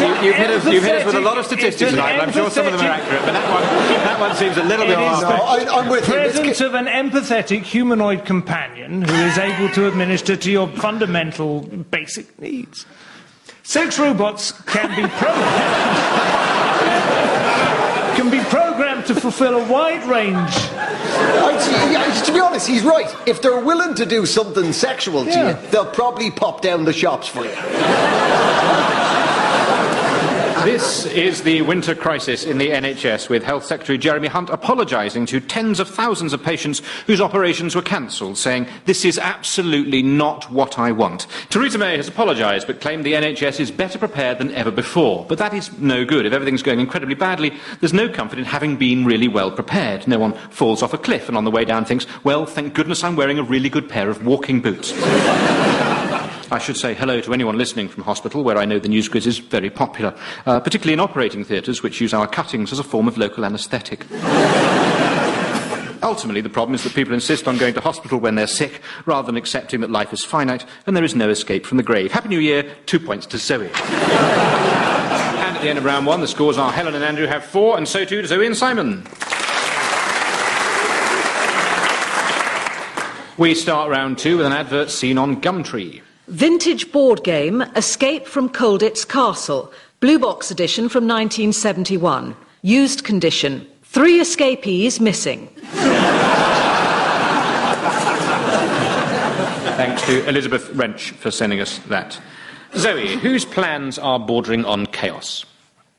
I 0.00 0.06
know 0.08 0.14
It's 0.14 0.14
you, 0.14 0.16
an 0.18 0.24
you've, 0.24 0.34
hit 0.36 0.50
us, 0.50 0.64
you've 0.72 0.82
hit 0.84 0.96
us 0.96 1.04
with 1.06 1.14
a 1.14 1.20
lot 1.20 1.38
of 1.38 1.44
statistics 1.46 1.82
it's 1.82 1.90
tonight, 1.92 2.12
and 2.12 2.22
I'm 2.22 2.32
sure 2.32 2.50
some 2.50 2.66
of 2.66 2.72
them 2.72 2.80
are 2.82 2.90
accurate, 2.90 3.22
but 3.22 3.32
that 3.32 3.50
one, 3.52 3.62
that 4.04 4.20
one 4.20 4.34
seems 4.36 4.56
a 4.56 4.62
little 4.64 4.86
bit 4.86 4.98
It 4.98 5.02
is 5.02 5.22
off. 5.22 5.22
No, 5.22 5.28
I, 5.28 5.78
I'm 5.80 5.88
with 5.88 6.06
him. 6.06 6.18
It's 6.18 6.34
presence 6.36 6.58
ki- 6.58 6.64
of 6.64 6.74
an 6.74 6.86
empathetic 6.86 7.62
humanoid 7.62 8.24
companion 8.24 9.02
who 9.02 9.14
is 9.14 9.38
able 9.38 9.68
to 9.74 9.86
administer 9.88 10.36
to 10.36 10.50
your 10.50 10.68
fundamental 10.68 11.60
basic 11.60 12.38
needs. 12.40 12.86
Sex 13.62 13.98
robots 13.98 14.52
can 14.62 14.88
be 14.96 15.06
programmed. 15.08 16.16
can 18.16 18.30
be 18.30 18.40
programmed 18.50 19.06
to 19.06 19.14
fulfill 19.14 19.56
a 19.56 19.72
wide 19.72 20.04
range. 20.08 20.36
I- 20.36 21.90
yeah, 21.92 22.22
to 22.24 22.32
be 22.32 22.40
honest, 22.40 22.66
he's 22.66 22.82
right. 22.82 23.14
If 23.26 23.40
they're 23.42 23.60
willing 23.60 23.94
to 23.96 24.06
do 24.06 24.24
something 24.26 24.72
sexual 24.72 25.24
to 25.24 25.30
Yeah. 25.30 25.60
you, 25.62 25.68
they'll 25.70 25.84
probably 25.86 26.30
pop 26.30 26.62
down 26.62 26.84
the 26.84 26.92
shops 26.92 27.28
for 27.28 27.44
you. 27.44 27.50
This 30.64 31.06
is 31.06 31.42
the 31.42 31.62
winter 31.62 31.94
crisis 31.94 32.44
in 32.44 32.58
the 32.58 32.68
NHS, 32.68 33.30
with 33.30 33.42
Health 33.42 33.64
Secretary 33.64 33.96
Jeremy 33.96 34.28
Hunt 34.28 34.50
apologising 34.50 35.24
to 35.26 35.40
tens 35.40 35.80
of 35.80 35.88
thousands 35.88 36.34
of 36.34 36.42
patients 36.42 36.82
whose 37.06 37.20
operations 37.20 37.74
were 37.74 37.80
cancelled, 37.80 38.36
saying, 38.36 38.66
This 38.84 39.06
is 39.06 39.18
absolutely 39.18 40.02
not 40.02 40.50
what 40.50 40.78
I 40.78 40.92
want. 40.92 41.26
Theresa 41.48 41.78
May 41.78 41.96
has 41.96 42.08
apologised, 42.08 42.66
but 42.66 42.82
claimed 42.82 43.04
the 43.04 43.14
NHS 43.14 43.58
is 43.58 43.70
better 43.70 43.98
prepared 43.98 44.36
than 44.36 44.54
ever 44.54 44.70
before. 44.70 45.24
But 45.26 45.38
that 45.38 45.54
is 45.54 45.72
no 45.78 46.04
good. 46.04 46.26
If 46.26 46.34
everything's 46.34 46.62
going 46.62 46.78
incredibly 46.80 47.14
badly, 47.14 47.54
there's 47.80 47.94
no 47.94 48.10
comfort 48.10 48.38
in 48.38 48.44
having 48.44 48.76
been 48.76 49.06
really 49.06 49.28
well 49.28 49.50
prepared. 49.50 50.06
No 50.06 50.18
one 50.18 50.34
falls 50.50 50.82
off 50.82 50.92
a 50.92 50.98
cliff 50.98 51.28
and 51.28 51.38
on 51.38 51.44
the 51.44 51.50
way 51.50 51.64
down 51.64 51.86
thinks, 51.86 52.06
Well, 52.22 52.44
thank 52.44 52.74
goodness 52.74 53.02
I'm 53.02 53.16
wearing 53.16 53.38
a 53.38 53.42
really 53.42 53.70
good 53.70 53.88
pair 53.88 54.10
of 54.10 54.26
walking 54.26 54.60
boots. 54.60 54.92
I 56.52 56.58
should 56.58 56.76
say 56.76 56.94
hello 56.94 57.20
to 57.20 57.32
anyone 57.32 57.56
listening 57.56 57.88
from 57.88 58.02
hospital, 58.02 58.42
where 58.42 58.58
I 58.58 58.64
know 58.64 58.80
the 58.80 58.88
news 58.88 59.08
quiz 59.08 59.24
is 59.24 59.38
very 59.38 59.70
popular, 59.70 60.12
uh, 60.46 60.58
particularly 60.58 60.94
in 60.94 61.00
operating 61.00 61.44
theatres, 61.44 61.84
which 61.84 62.00
use 62.00 62.12
our 62.12 62.26
cuttings 62.26 62.72
as 62.72 62.80
a 62.80 62.82
form 62.82 63.06
of 63.06 63.16
local 63.16 63.44
anaesthetic. 63.44 64.04
Ultimately, 66.02 66.40
the 66.40 66.48
problem 66.48 66.74
is 66.74 66.82
that 66.82 66.92
people 66.92 67.14
insist 67.14 67.46
on 67.46 67.56
going 67.56 67.74
to 67.74 67.80
hospital 67.80 68.18
when 68.18 68.34
they're 68.34 68.48
sick, 68.48 68.80
rather 69.06 69.26
than 69.26 69.36
accepting 69.36 69.80
that 69.82 69.90
life 69.92 70.12
is 70.12 70.24
finite 70.24 70.64
and 70.86 70.96
there 70.96 71.04
is 71.04 71.14
no 71.14 71.30
escape 71.30 71.64
from 71.64 71.76
the 71.76 71.84
grave. 71.84 72.10
Happy 72.10 72.28
New 72.28 72.40
Year, 72.40 72.64
two 72.86 72.98
points 72.98 73.26
to 73.26 73.38
Zoe. 73.38 73.66
and 73.66 73.72
at 75.56 75.62
the 75.62 75.68
end 75.68 75.78
of 75.78 75.84
round 75.84 76.04
one, 76.04 76.20
the 76.20 76.26
scores 76.26 76.58
are 76.58 76.72
Helen 76.72 76.96
and 76.96 77.04
Andrew 77.04 77.26
have 77.26 77.44
four, 77.44 77.76
and 77.76 77.86
so 77.86 78.04
too 78.04 78.22
do 78.22 78.26
Zoe 78.26 78.44
and 78.46 78.56
Simon. 78.56 79.06
We 83.38 83.54
start 83.54 83.88
round 83.88 84.18
two 84.18 84.38
with 84.38 84.46
an 84.46 84.52
advert 84.52 84.90
seen 84.90 85.16
on 85.16 85.40
Gumtree. 85.40 86.02
Vintage 86.30 86.92
board 86.92 87.24
game 87.24 87.60
Escape 87.74 88.24
from 88.24 88.48
Colditz 88.48 89.06
Castle, 89.06 89.72
Blue 89.98 90.16
Box 90.16 90.52
edition 90.52 90.88
from 90.88 91.02
1971. 91.08 92.36
Used 92.62 93.02
condition. 93.02 93.66
Three 93.82 94.20
escapees 94.20 95.00
missing. 95.00 95.48
Thanks 99.74 100.06
to 100.06 100.28
Elizabeth 100.28 100.70
Wrench 100.70 101.10
for 101.10 101.32
sending 101.32 101.60
us 101.60 101.78
that. 101.88 102.20
Zoe, 102.76 103.16
whose 103.16 103.44
plans 103.44 103.98
are 103.98 104.20
bordering 104.20 104.64
on 104.64 104.86
chaos? 104.86 105.44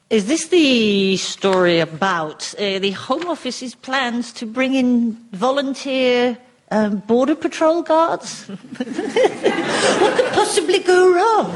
Is 0.09 0.27
this 0.27 0.47
the 0.47 1.17
story 1.17 1.79
about 1.79 2.55
uh, 2.57 2.79
the 2.79 2.91
Home 2.91 3.27
Office's 3.27 3.75
plans 3.75 4.31
to 4.33 4.45
bring 4.45 4.75
in 4.75 5.11
volunteer 5.33 6.37
um, 6.71 6.97
border 6.97 7.35
patrol 7.35 7.83
guards? 7.83 8.47
what 8.47 10.15
could 10.17 10.33
possibly 10.33 10.79
go 10.79 11.13
wrong? 11.13 11.51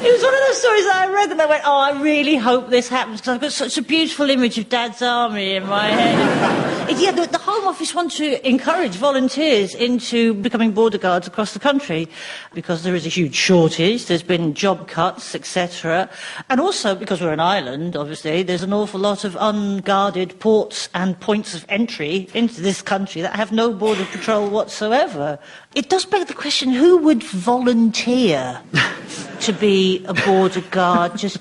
It 0.00 0.12
was 0.12 0.22
one 0.22 0.32
of 0.32 0.40
those 0.46 0.58
stories 0.60 0.84
that 0.84 1.08
I 1.08 1.12
read 1.12 1.32
and 1.32 1.42
I 1.42 1.46
went, 1.46 1.64
oh, 1.66 1.76
I 1.76 2.00
really 2.00 2.36
hope 2.36 2.68
this 2.70 2.88
happens 2.88 3.20
because 3.20 3.34
I've 3.34 3.40
got 3.40 3.52
such 3.52 3.76
a 3.78 3.82
beautiful 3.82 4.30
image 4.30 4.56
of 4.56 4.68
Dad's 4.68 5.02
army 5.02 5.56
in 5.56 5.66
my 5.66 5.88
head. 5.88 6.88
It- 6.88 6.98
yeah, 7.00 7.10
the, 7.10 7.26
the 7.26 7.38
Home 7.38 7.66
Office 7.66 7.94
want 7.94 8.12
to 8.12 8.48
encourage 8.48 8.92
volunteers 8.92 9.74
into 9.74 10.34
becoming 10.34 10.70
border 10.70 10.98
guards 10.98 11.26
across 11.26 11.52
the 11.52 11.58
country 11.58 12.08
because 12.54 12.84
there 12.84 12.94
is 12.94 13.06
a 13.06 13.08
huge 13.08 13.34
shortage, 13.34 14.06
there's 14.06 14.22
been 14.22 14.54
job 14.54 14.86
cuts, 14.86 15.34
etc. 15.34 16.08
And 16.48 16.60
also 16.60 16.94
because 16.94 17.20
we're 17.20 17.32
an 17.32 17.40
island, 17.40 17.96
obviously, 17.96 18.44
there's 18.44 18.62
an 18.62 18.72
awful 18.72 19.00
lot 19.00 19.24
of 19.24 19.36
unguarded 19.40 20.38
ports 20.38 20.88
and 20.94 21.18
points 21.18 21.54
of 21.54 21.66
entry 21.68 22.28
into 22.34 22.60
this 22.60 22.82
country 22.82 23.20
that 23.20 23.34
have 23.34 23.50
no 23.50 23.72
border 23.72 24.04
patrol 24.06 24.48
whatsoever. 24.48 25.38
It 25.74 25.88
does 25.90 26.04
beg 26.06 26.26
the 26.26 26.34
question, 26.34 26.70
who 26.70 26.96
would 26.98 27.22
volunteer 27.22 28.60
to 29.40 29.52
be 29.52 30.04
a 30.06 30.14
border 30.14 30.62
guard? 30.62 31.16
Just 31.16 31.38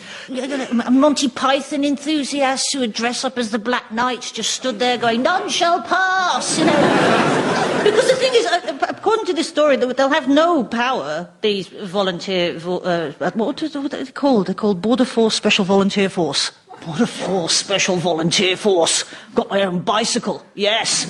Monty 0.92 1.30
Python 1.30 1.84
enthusiasts 1.86 2.72
who 2.74 2.80
would 2.82 2.94
dress 2.94 3.24
up 3.24 3.38
as 3.38 3.52
the 3.52 3.58
Black 3.60 3.92
Knights, 3.92 4.32
just 4.32 4.52
stood 4.52 4.80
there 4.80 4.98
going, 4.98 5.24
"None 5.24 5.50
shall 5.50 5.82
pass," 5.82 6.60
you 6.60 6.66
know. 6.66 7.82
because 7.84 8.08
the 8.10 8.16
thing 8.18 8.34
is, 8.36 8.46
uh, 8.46 8.78
according 8.90 9.26
to 9.26 9.34
this 9.34 9.48
story, 9.48 9.76
they- 9.78 9.92
they'll 9.94 10.10
have 10.10 10.28
no 10.28 10.64
power. 10.64 11.30
These 11.42 11.68
volunteer, 11.68 12.60
vo- 12.60 12.80
uh, 12.80 13.12
what 13.34 13.64
is 13.64 13.76
what 13.76 13.94
are 13.94 14.04
they 14.04 14.12
called? 14.12 14.48
They're 14.48 14.56
called 14.56 14.82
Border 14.82 15.06
Force 15.06 15.36
Special 15.36 15.64
Volunteer 15.66 16.10
Force. 16.10 16.52
Border 16.86 17.08
Force 17.08 17.56
Special 17.56 17.96
Volunteer 17.96 18.56
Force. 18.58 19.04
Got 19.34 19.50
my 19.50 19.64
own 19.64 19.80
bicycle. 19.80 20.44
Yes. 20.54 21.08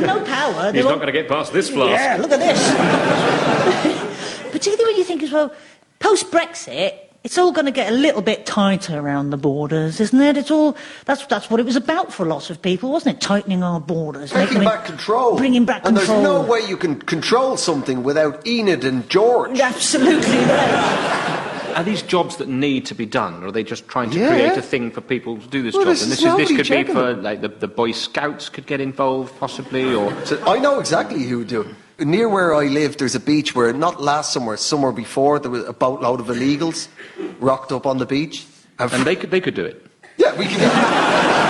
They'll 0.00 0.08
have 0.08 0.18
no 0.20 0.24
power. 0.24 0.64
He's 0.72 0.72
They'll- 0.82 0.90
not 0.90 0.96
going 0.96 1.06
to 1.06 1.12
get 1.12 1.28
past 1.28 1.52
this 1.52 1.68
flask. 1.70 1.92
yeah, 2.00 2.16
look 2.20 2.32
at 2.32 2.40
this. 2.40 2.58
Particularly 4.52 4.84
when 4.92 4.96
you 4.96 5.04
think 5.04 5.22
as 5.22 5.30
well, 5.32 5.52
post 5.98 6.30
Brexit, 6.30 6.94
it's 7.24 7.36
all 7.36 7.52
going 7.52 7.66
to 7.66 7.72
get 7.72 7.92
a 7.92 7.94
little 7.96 8.22
bit 8.22 8.46
tighter 8.46 8.98
around 8.98 9.30
the 9.30 9.36
borders, 9.36 10.00
isn't 10.00 10.20
it? 10.20 10.36
It's 10.36 10.50
all 10.50 10.76
that's 11.04 11.26
that's 11.26 11.50
what 11.50 11.60
it 11.60 11.66
was 11.66 11.76
about 11.76 12.12
for 12.12 12.24
lots 12.24 12.48
of 12.48 12.62
people, 12.62 12.90
wasn't 12.90 13.16
it? 13.16 13.20
Tightening 13.20 13.62
our 13.62 13.80
borders, 13.80 14.30
Taking 14.30 14.60
back 14.64 14.84
control. 14.86 15.36
bringing 15.36 15.64
back 15.64 15.84
and 15.84 15.96
control. 15.96 16.22
there's 16.22 16.24
no 16.24 16.40
way 16.42 16.60
you 16.66 16.76
can 16.76 16.96
control 17.00 17.56
something 17.56 18.02
without 18.04 18.46
Enid 18.46 18.84
and 18.84 19.08
George. 19.10 19.58
Absolutely 19.60 20.36
right. 20.38 21.34
Are 21.78 21.84
these 21.84 22.02
jobs 22.02 22.38
that 22.38 22.48
need 22.48 22.86
to 22.86 22.94
be 22.96 23.06
done, 23.06 23.44
or 23.44 23.46
are 23.46 23.52
they 23.52 23.62
just 23.62 23.86
trying 23.86 24.10
to 24.10 24.18
Yeah. 24.18 24.30
create 24.30 24.56
a 24.58 24.62
thing 24.62 24.90
for 24.90 25.00
people 25.00 25.36
to 25.38 25.46
do 25.46 25.62
this 25.62 25.74
Well, 25.74 25.84
job? 25.84 25.90
this 25.92 26.02
and 26.02 26.10
this, 26.10 26.18
is, 26.24 26.36
this 26.36 26.48
could 26.48 26.68
be 26.68 26.92
for 26.92 27.14
them. 27.14 27.22
like 27.22 27.40
the, 27.40 27.46
the 27.48 27.68
Boy 27.68 27.92
Scouts 27.92 28.48
could 28.48 28.66
get 28.66 28.80
involved, 28.80 29.38
possibly, 29.38 29.94
or 29.94 30.12
So 30.24 30.42
I 30.44 30.58
know 30.58 30.80
exactly 30.80 31.22
who 31.22 31.38
would 31.38 31.46
do 31.46 31.60
it. 31.60 32.04
Near 32.04 32.28
where 32.28 32.52
I 32.52 32.64
live, 32.66 32.96
there's 32.96 33.14
a 33.14 33.20
beach 33.20 33.54
where, 33.54 33.72
not 33.72 34.02
last 34.02 34.32
summer, 34.32 34.56
summer 34.56 34.90
before, 34.90 35.38
there 35.38 35.52
was 35.52 35.64
a 35.68 35.72
boatload 35.72 36.18
of 36.18 36.26
illegals 36.26 36.88
rocked 37.38 37.70
up 37.70 37.86
on 37.86 37.98
the 37.98 38.06
beach. 38.06 38.44
And, 38.80 38.92
and 38.92 39.04
they 39.04 39.14
could 39.14 39.30
they 39.30 39.40
could 39.40 39.54
do 39.54 39.64
it. 39.64 39.86
yeah, 40.16 40.36
we 40.36 40.46
can. 40.46 41.47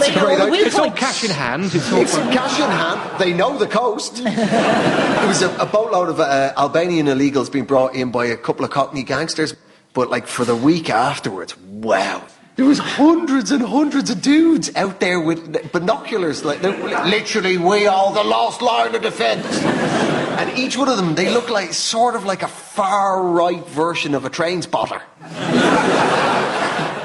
That's 0.00 0.14
They 0.14 0.14
a 0.14 0.16
know 0.16 0.26
great 0.26 0.38
the 0.38 0.44
idea. 0.44 0.66
It's 0.66 0.78
all 0.78 0.90
cash 0.90 1.24
in 1.24 1.30
hand. 1.30 1.64
It's 1.74 1.92
all 1.92 2.00
It's 2.00 2.16
cash 2.16 2.58
in 2.58 2.70
hand. 2.70 3.20
They 3.20 3.32
know 3.32 3.58
the 3.58 3.66
coast. 3.66 4.24
There 4.24 5.28
was 5.28 5.42
a, 5.42 5.54
a 5.56 5.66
boatload 5.66 6.08
of 6.08 6.20
uh, 6.20 6.52
Albanian 6.56 7.06
illegals 7.06 7.52
being 7.52 7.66
brought 7.66 7.94
in 7.94 8.10
by 8.10 8.26
a 8.26 8.36
couple 8.36 8.64
of 8.64 8.70
Cockney 8.70 9.02
gangsters. 9.02 9.54
But 9.92 10.08
like 10.08 10.26
for 10.26 10.44
the 10.44 10.56
week 10.56 10.88
afterwards, 10.88 11.56
wow. 11.58 12.22
There 12.56 12.66
was 12.66 12.78
hundreds 12.78 13.52
and 13.52 13.62
hundreds 13.62 14.10
of 14.10 14.20
dudes 14.20 14.74
out 14.76 15.00
there 15.00 15.20
with 15.20 15.72
binoculars, 15.72 16.44
like 16.44 16.62
literally, 16.62 17.56
we 17.56 17.86
are 17.86 18.12
the 18.12 18.24
last 18.24 18.60
line 18.60 18.94
of 18.94 19.02
defence. 19.02 19.46
And 20.38 20.58
each 20.58 20.76
one 20.76 20.88
of 20.88 20.96
them, 20.96 21.14
they 21.14 21.30
look 21.30 21.48
like 21.48 21.72
sort 21.72 22.14
of 22.16 22.24
like 22.24 22.42
a 22.42 22.48
far 22.48 23.22
right 23.22 23.66
version 23.68 24.14
of 24.14 24.24
a 24.24 24.30
train 24.30 24.62
spotter. 24.62 25.00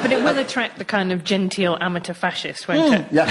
But 0.06 0.12
it 0.12 0.24
will 0.24 0.38
attract 0.38 0.78
the 0.78 0.86
kind 0.86 1.12
of 1.12 1.24
genteel 1.24 1.80
amateur 1.82 2.14
fascist, 2.14 2.68
won't 2.68 2.90
hmm, 2.90 2.94
it? 2.94 3.08
Yeah. 3.12 3.26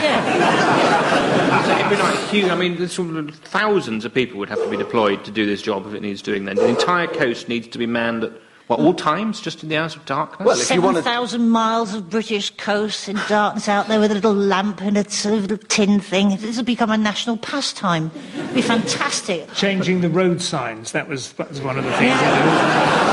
It'd 1.79 1.89
be 1.89 2.03
like 2.03 2.19
huge. 2.31 2.51
I 2.51 2.57
mean, 2.57 2.89
sort 2.89 3.15
of 3.15 3.33
thousands 3.33 4.05
of 4.05 4.13
people 4.13 4.41
would 4.41 4.49
have 4.49 4.59
to 4.59 4.69
be 4.69 4.77
deployed 4.77 5.25
to 5.27 5.31
do 5.31 5.47
this 5.47 5.63
job 5.63 5.87
if 5.87 5.95
it 5.95 6.03
needs 6.03 6.21
doing. 6.21 6.47
Then 6.47 6.57
the 6.57 6.67
entire 6.67 7.07
coast 7.07 7.49
needs 7.49 7.69
to 7.69 7.79
be 7.79 7.87
manned 7.87 8.25
at 8.25 8.33
what 8.67 8.81
all 8.81 8.93
times, 8.93 9.41
just 9.41 9.63
in 9.63 9.69
the 9.69 9.77
hours 9.77 9.95
of 9.95 10.05
darkness. 10.05 10.45
Well, 10.45 10.59
if 10.59 10.69
you 10.69 10.83
wanted- 10.83 11.05
7,000 11.05 11.49
miles 11.49 11.95
of 11.95 12.11
British 12.11 12.51
coast 12.57 13.09
in 13.09 13.21
darkness 13.29 13.69
out 13.69 13.87
there 13.87 14.01
with 14.01 14.11
a 14.11 14.15
little 14.15 14.35
lamp 14.35 14.83
and 14.83 14.99
a 14.99 15.09
sort 15.09 15.37
of 15.37 15.43
little 15.43 15.59
tin 15.69 16.01
thing. 16.01 16.31
This 16.39 16.57
will 16.57 16.65
become 16.65 16.91
a 16.91 16.99
national 16.99 17.37
pastime. 17.37 18.11
It'll 18.37 18.53
be 18.53 18.63
fantastic. 18.63 19.55
Changing 19.55 20.01
the 20.01 20.09
road 20.09 20.43
signs, 20.43 20.91
that 20.91 21.09
was, 21.09 21.35
that 21.35 21.51
was 21.51 21.61
one 21.61 21.79
of 21.79 21.85
the 21.85 21.93
things. 21.93 23.04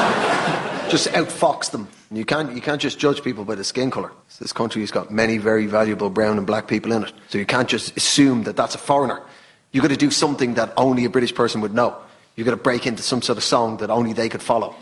Just 0.91 1.07
outfox 1.07 1.71
them. 1.71 1.87
You 2.11 2.25
can't, 2.25 2.53
you 2.53 2.61
can't 2.61 2.81
just 2.81 2.99
judge 2.99 3.23
people 3.23 3.45
by 3.45 3.55
the 3.55 3.63
skin 3.63 3.89
colour. 3.89 4.11
This 4.39 4.51
country 4.53 4.81
has 4.81 4.91
got 4.91 5.09
many 5.11 5.37
very 5.37 5.65
valuable 5.65 6.09
brown 6.09 6.37
and 6.37 6.45
black 6.45 6.67
people 6.67 6.91
in 6.91 7.03
it. 7.03 7.13
So 7.29 7.37
you 7.37 7.45
can't 7.45 7.69
just 7.69 7.95
assume 7.95 8.43
that 8.43 8.55
that's 8.57 8.75
a 8.75 8.77
foreigner. 8.77 9.21
You've 9.71 9.81
got 9.81 9.91
to 9.91 9.97
do 9.97 10.11
something 10.11 10.55
that 10.55 10.73
only 10.75 11.05
a 11.05 11.09
British 11.09 11.33
person 11.33 11.61
would 11.61 11.73
know. 11.73 11.95
You've 12.35 12.45
got 12.45 12.51
to 12.51 12.57
break 12.57 12.85
into 12.85 13.01
some 13.01 13.21
sort 13.21 13.37
of 13.37 13.43
song 13.43 13.77
that 13.77 13.89
only 13.89 14.13
they 14.13 14.27
could 14.29 14.41
follow. 14.41 14.75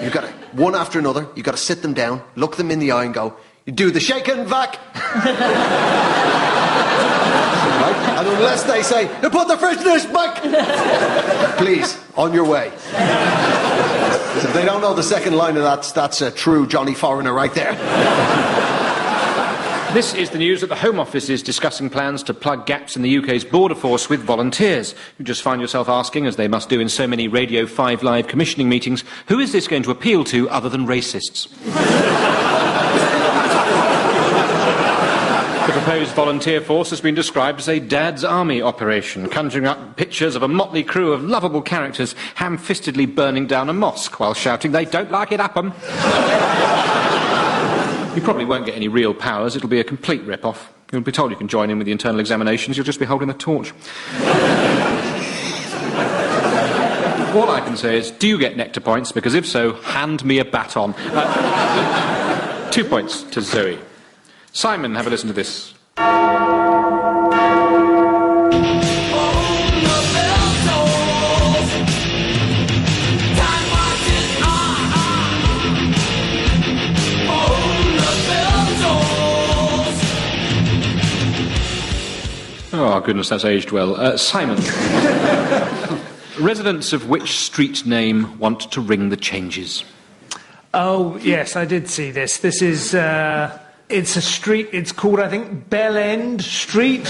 You've 0.00 0.12
got 0.12 0.22
to, 0.22 0.30
one 0.52 0.74
after 0.74 0.98
another, 0.98 1.26
you've 1.34 1.44
got 1.44 1.52
to 1.52 1.60
sit 1.60 1.82
them 1.82 1.94
down, 1.94 2.22
look 2.36 2.56
them 2.56 2.70
in 2.70 2.78
the 2.78 2.92
eye 2.92 3.04
and 3.04 3.14
go, 3.14 3.36
you 3.64 3.72
do 3.72 3.90
the 3.90 4.00
shake 4.00 4.28
and 4.28 4.46
vac. 4.46 4.78
right? 4.94 5.34
And 8.18 8.28
unless 8.28 8.62
they 8.62 8.82
say, 8.82 9.08
put 9.22 9.48
the 9.48 9.56
freshness 9.58 10.06
back, 10.06 11.56
please, 11.58 11.98
on 12.16 12.32
your 12.32 12.44
way. 12.44 12.70
Because 14.36 14.50
if 14.50 14.54
they 14.54 14.66
don't 14.66 14.82
know 14.82 14.92
the 14.92 15.02
second 15.02 15.34
line 15.34 15.56
of 15.56 15.62
that, 15.62 15.90
that's 15.94 16.20
a 16.20 16.30
true 16.30 16.66
Johnny 16.66 16.92
Foreigner 16.92 17.32
right 17.32 17.54
there. 17.54 17.72
This 19.94 20.12
is 20.12 20.28
the 20.28 20.36
news 20.36 20.60
that 20.60 20.66
the 20.66 20.76
Home 20.76 21.00
Office 21.00 21.30
is 21.30 21.42
discussing 21.42 21.88
plans 21.88 22.22
to 22.24 22.34
plug 22.34 22.66
gaps 22.66 22.96
in 22.96 23.02
the 23.02 23.16
UK's 23.16 23.46
border 23.46 23.74
force 23.74 24.10
with 24.10 24.20
volunteers. 24.20 24.94
You 25.16 25.24
just 25.24 25.40
find 25.40 25.58
yourself 25.58 25.88
asking, 25.88 26.26
as 26.26 26.36
they 26.36 26.48
must 26.48 26.68
do 26.68 26.80
in 26.80 26.90
so 26.90 27.06
many 27.06 27.28
Radio 27.28 27.66
5 27.66 28.02
Live 28.02 28.28
commissioning 28.28 28.68
meetings, 28.68 29.04
who 29.28 29.38
is 29.38 29.52
this 29.52 29.66
going 29.66 29.84
to 29.84 29.90
appeal 29.90 30.22
to 30.24 30.50
other 30.50 30.68
than 30.68 30.86
racists? 30.86 31.48
Proposed 35.86 36.16
volunteer 36.16 36.60
force 36.60 36.90
has 36.90 37.00
been 37.00 37.14
described 37.14 37.60
as 37.60 37.68
a 37.68 37.78
dad's 37.78 38.24
army 38.24 38.60
operation, 38.60 39.28
conjuring 39.28 39.66
up 39.66 39.96
pictures 39.96 40.34
of 40.34 40.42
a 40.42 40.48
motley 40.48 40.82
crew 40.82 41.12
of 41.12 41.22
lovable 41.22 41.62
characters 41.62 42.16
ham-fistedly 42.34 43.06
burning 43.06 43.46
down 43.46 43.68
a 43.68 43.72
mosque 43.72 44.18
while 44.18 44.34
shouting, 44.34 44.72
they 44.72 44.84
don't 44.84 45.12
like 45.12 45.30
it 45.30 45.38
up 45.38 45.56
'em. 45.56 45.72
You 48.16 48.22
probably 48.22 48.46
won't 48.46 48.66
get 48.66 48.74
any 48.74 48.88
real 48.88 49.14
powers. 49.14 49.54
It'll 49.54 49.68
be 49.68 49.78
a 49.78 49.84
complete 49.84 50.22
rip-off. 50.22 50.72
You'll 50.90 51.02
be 51.02 51.12
told 51.12 51.30
you 51.30 51.36
can 51.36 51.46
join 51.46 51.70
in 51.70 51.78
with 51.78 51.84
the 51.84 51.92
internal 51.92 52.18
examinations. 52.18 52.76
You'll 52.76 52.84
just 52.84 52.98
be 52.98 53.06
holding 53.06 53.28
the 53.28 53.34
torch. 53.34 53.70
All 57.32 57.48
I 57.48 57.62
can 57.64 57.76
say 57.76 57.96
is, 57.96 58.10
do 58.10 58.26
you 58.26 58.38
get 58.38 58.56
nectar 58.56 58.80
points? 58.80 59.12
Because 59.12 59.34
if 59.34 59.46
so, 59.46 59.74
hand 59.74 60.24
me 60.24 60.40
a 60.40 60.44
baton. 60.44 60.94
Uh, 60.96 62.70
two 62.72 62.84
points 62.84 63.22
to 63.22 63.40
Zoe. 63.40 63.78
Simon, 64.52 64.96
have 64.96 65.06
a 65.06 65.10
listen 65.10 65.28
to 65.28 65.32
this. 65.32 65.75
Oh, 82.78 83.00
goodness, 83.00 83.30
that's 83.30 83.44
aged 83.44 83.72
well. 83.72 83.96
Uh, 83.96 84.16
Simon. 84.16 84.56
Residents 86.40 86.92
of 86.92 87.08
which 87.08 87.36
street 87.36 87.84
name 87.84 88.38
want 88.38 88.70
to 88.72 88.80
ring 88.80 89.08
the 89.08 89.16
changes? 89.16 89.82
Oh, 90.72 91.16
yes, 91.18 91.56
I 91.56 91.64
did 91.64 91.88
see 91.88 92.10
this. 92.10 92.38
This 92.38 92.62
is, 92.62 92.94
uh, 92.94 93.58
it's 93.88 94.16
a 94.16 94.20
street, 94.20 94.68
it's 94.72 94.92
called, 94.92 95.20
I 95.20 95.28
think, 95.28 95.70
Bell 95.70 95.96
End 95.96 96.42
Street. 96.42 97.06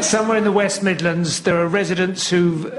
Somewhere 0.00 0.38
in 0.38 0.44
the 0.44 0.52
West 0.52 0.82
Midlands, 0.82 1.42
there 1.42 1.60
are 1.60 1.66
residents 1.66 2.30
who 2.30 2.72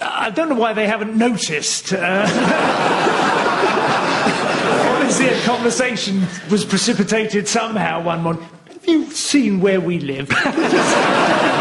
I 0.00 0.30
don't 0.30 0.48
know 0.48 0.54
why 0.54 0.72
they 0.72 0.86
haven't 0.86 1.16
noticed. 1.16 1.92
Uh, 1.92 2.24
obviously, 4.96 5.28
a 5.28 5.40
conversation 5.42 6.22
was 6.50 6.64
precipitated 6.64 7.48
somehow 7.48 8.02
one 8.02 8.22
morning. 8.22 8.48
Have 8.68 8.88
you 8.88 9.10
seen 9.10 9.60
where 9.60 9.80
we 9.80 9.98
live? 9.98 10.30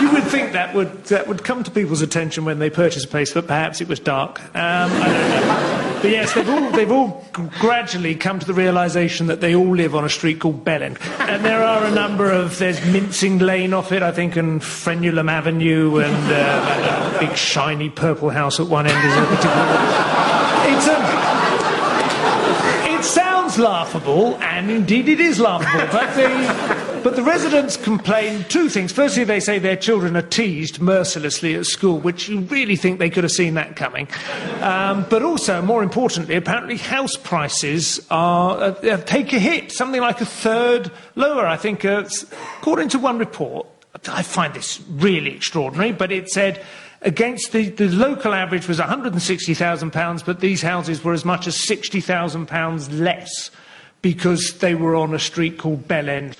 You 0.00 0.10
would 0.12 0.24
think 0.24 0.52
that 0.52 0.74
would 0.74 1.04
that 1.04 1.28
would 1.28 1.44
come 1.44 1.62
to 1.62 1.70
people's 1.70 2.02
attention 2.02 2.44
when 2.44 2.58
they 2.58 2.70
purchase 2.70 3.04
a 3.04 3.08
place, 3.08 3.32
but 3.32 3.46
perhaps 3.46 3.80
it 3.80 3.88
was 3.88 4.00
dark. 4.00 4.40
Um, 4.40 4.50
I 4.54 4.88
don't 4.88 5.30
know. 5.46 5.98
But 6.02 6.10
yes, 6.10 6.34
they've 6.34 6.48
all 6.48 6.70
they've 6.72 6.92
all 6.92 7.24
gradually 7.60 8.14
come 8.14 8.38
to 8.38 8.46
the 8.46 8.52
realization 8.54 9.28
that 9.28 9.40
they 9.40 9.54
all 9.54 9.74
live 9.74 9.94
on 9.94 10.04
a 10.04 10.08
street 10.08 10.40
called 10.40 10.64
Bellend, 10.64 10.98
and 11.20 11.44
there 11.44 11.62
are 11.62 11.84
a 11.84 11.90
number 11.90 12.30
of 12.30 12.58
there's 12.58 12.84
Mincing 12.86 13.38
Lane 13.38 13.72
off 13.72 13.92
it, 13.92 14.02
I 14.02 14.12
think, 14.12 14.36
and 14.36 14.60
Frenulum 14.60 15.30
Avenue, 15.30 15.98
and 15.98 16.32
uh, 16.32 17.14
a 17.16 17.18
big 17.20 17.36
shiny 17.36 17.88
purple 17.88 18.30
house 18.30 18.60
at 18.60 18.66
one 18.66 18.86
end 18.86 18.98
is 18.98 19.16
a 19.16 19.26
particular. 19.26 19.66
It's 20.76 20.86
a. 20.88 21.04
It 22.98 23.04
sounds 23.04 23.58
laughable, 23.58 24.36
and 24.42 24.70
indeed 24.70 25.08
it 25.08 25.20
is 25.20 25.38
laughable, 25.40 25.86
but 25.92 26.14
the, 26.14 26.83
but 27.04 27.16
the 27.16 27.22
residents 27.22 27.76
complain 27.76 28.44
two 28.48 28.70
things. 28.70 28.90
Firstly, 28.90 29.24
they 29.24 29.38
say 29.38 29.58
their 29.58 29.76
children 29.76 30.16
are 30.16 30.22
teased 30.22 30.80
mercilessly 30.80 31.54
at 31.54 31.66
school, 31.66 31.98
which 31.98 32.30
you 32.30 32.40
really 32.40 32.76
think 32.76 32.98
they 32.98 33.10
could 33.10 33.24
have 33.24 33.30
seen 33.30 33.54
that 33.54 33.76
coming. 33.76 34.08
Um, 34.62 35.04
but 35.10 35.22
also, 35.22 35.60
more 35.60 35.82
importantly, 35.82 36.34
apparently 36.34 36.78
house 36.78 37.16
prices 37.16 38.04
are 38.10 38.58
uh, 38.58 38.70
uh, 38.70 38.96
take 39.02 39.34
a 39.34 39.38
hit, 39.38 39.70
something 39.70 40.00
like 40.00 40.22
a 40.22 40.26
third 40.26 40.90
lower. 41.14 41.46
I 41.46 41.58
think, 41.58 41.84
uh, 41.84 42.08
according 42.58 42.88
to 42.88 42.98
one 42.98 43.18
report, 43.18 43.66
I 44.08 44.22
find 44.22 44.54
this 44.54 44.80
really 44.88 45.36
extraordinary, 45.36 45.92
but 45.92 46.10
it 46.10 46.30
said 46.30 46.64
against 47.02 47.52
the, 47.52 47.68
the 47.68 47.88
local 47.88 48.32
average 48.32 48.66
was 48.66 48.78
£160,000, 48.78 50.24
but 50.24 50.40
these 50.40 50.62
houses 50.62 51.04
were 51.04 51.12
as 51.12 51.24
much 51.24 51.46
as 51.46 51.54
£60,000 51.54 52.98
less 52.98 53.50
because 54.00 54.58
they 54.58 54.74
were 54.74 54.96
on 54.96 55.14
a 55.14 55.18
street 55.18 55.58
called 55.58 55.86
Bell 55.86 56.08
End. 56.08 56.36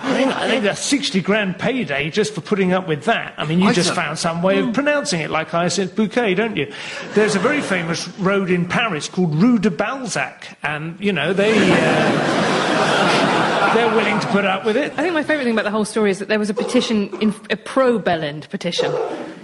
I 0.00 0.14
think, 0.14 0.36
I 0.36 0.48
think 0.48 0.64
that's 0.64 0.80
60 0.80 1.20
grand 1.22 1.58
payday 1.58 2.10
just 2.10 2.34
for 2.34 2.40
putting 2.40 2.72
up 2.72 2.86
with 2.88 3.04
that. 3.04 3.34
I 3.36 3.44
mean, 3.44 3.60
you 3.60 3.68
I 3.68 3.72
just 3.72 3.88
don't- 3.88 3.96
found 3.96 4.18
some 4.18 4.42
way 4.42 4.58
of 4.60 4.72
pronouncing 4.72 5.20
it 5.20 5.30
like 5.30 5.48
Hyacinth 5.48 5.94
Bouquet, 5.96 6.34
don't 6.34 6.56
you? 6.56 6.72
There's 7.14 7.34
a 7.34 7.38
very 7.40 7.60
famous 7.60 8.08
road 8.18 8.50
in 8.50 8.66
Paris 8.66 9.08
called 9.08 9.34
Rue 9.34 9.58
de 9.58 9.70
Balzac, 9.70 10.56
and, 10.62 10.96
you 11.00 11.12
know, 11.12 11.32
they, 11.32 11.52
uh, 11.52 13.74
they're 13.74 13.94
willing 13.94 14.18
to 14.20 14.26
put 14.28 14.44
up 14.44 14.64
with 14.64 14.76
it. 14.76 14.92
I 14.96 15.02
think 15.02 15.14
my 15.14 15.22
favourite 15.22 15.44
thing 15.44 15.52
about 15.52 15.64
the 15.64 15.70
whole 15.70 15.84
story 15.84 16.10
is 16.10 16.18
that 16.20 16.28
there 16.28 16.38
was 16.38 16.50
a 16.50 16.54
petition, 16.54 17.08
in, 17.20 17.34
a 17.50 17.56
pro 17.56 17.98
Bellend 17.98 18.48
petition, 18.50 18.92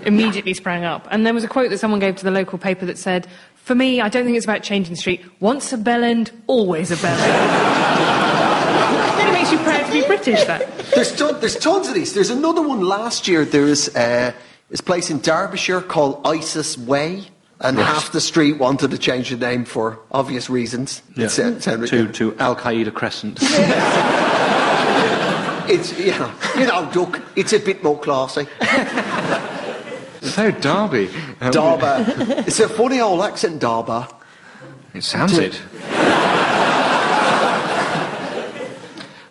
immediately 0.07 0.55
sprang 0.55 0.85
up. 0.85 1.07
And 1.11 1.27
there 1.27 1.35
was 1.35 1.45
a 1.45 1.49
quote 1.49 1.71
that 1.71 1.79
someone 1.79 2.01
gave 2.01 2.17
to 2.17 2.25
the 2.25 2.31
local 2.31 2.59
paper 2.59 2.87
that 2.87 2.99
said, 2.99 3.27
For 3.55 3.75
me, 3.75 4.01
I 4.01 4.09
don't 4.09 4.25
think 4.25 4.37
it's 4.37 4.47
about 4.47 4.63
changing 4.63 4.95
the 4.95 5.01
street. 5.01 5.25
Once 5.41 5.73
a 5.73 5.79
bell 5.79 6.05
end, 6.05 6.31
always 6.47 6.91
a 6.91 6.97
bell 6.97 7.19
end. 7.19 9.29
it 9.29 9.33
makes 9.33 9.53
you 9.53 9.59
proud 9.59 9.84
to 9.84 9.84
be 10.01 10.07
British, 10.07 10.45
that. 10.45 10.79
There's, 10.95 11.15
ton, 11.17 11.41
there's 11.41 11.57
tons 11.57 11.89
of 11.89 11.95
these. 11.95 12.13
There's 12.15 12.31
another 12.31 12.67
one 12.67 12.81
last 12.83 13.27
year. 13.29 13.45
There's 13.45 13.89
uh, 13.95 14.33
this 14.71 14.81
place 14.81 15.11
in 15.11 15.21
Derbyshire 15.21 15.81
called 15.83 16.21
Isis 16.27 16.77
Way. 16.77 17.29
And 17.61 17.79
half 17.79 18.11
the 18.13 18.21
street 18.21 18.59
wanted 18.59 18.91
to 18.91 18.99
change 18.99 19.31
the 19.31 19.37
name 19.37 19.65
for 19.65 20.01
obvious 20.11 20.51
reasons. 20.51 21.03
Yeah. 21.17 21.27
It 21.27 21.31
sound- 21.31 21.63
To, 21.63 22.09
to 22.13 22.37
Al 22.39 22.57
Qaeda 22.57 22.93
Crescent. 22.93 23.39
It's, 25.67 25.99
you 25.99 26.11
know, 26.11 26.31
you 26.59 26.67
know, 26.67 26.91
Duck, 26.93 27.23
it's 27.37 27.55
a 27.55 27.59
bit 27.59 27.83
more 27.83 27.99
classy. 27.99 28.47
so 30.21 30.51
Derby. 30.51 31.07
Darba. 31.41 32.47
It's 32.47 32.61
a 32.61 32.69
funny 32.69 33.01
old 33.01 33.23
accent, 33.23 33.63
Darba. 33.63 34.13
It 34.93 35.03
sounds 35.05 35.39
it. 35.39 35.59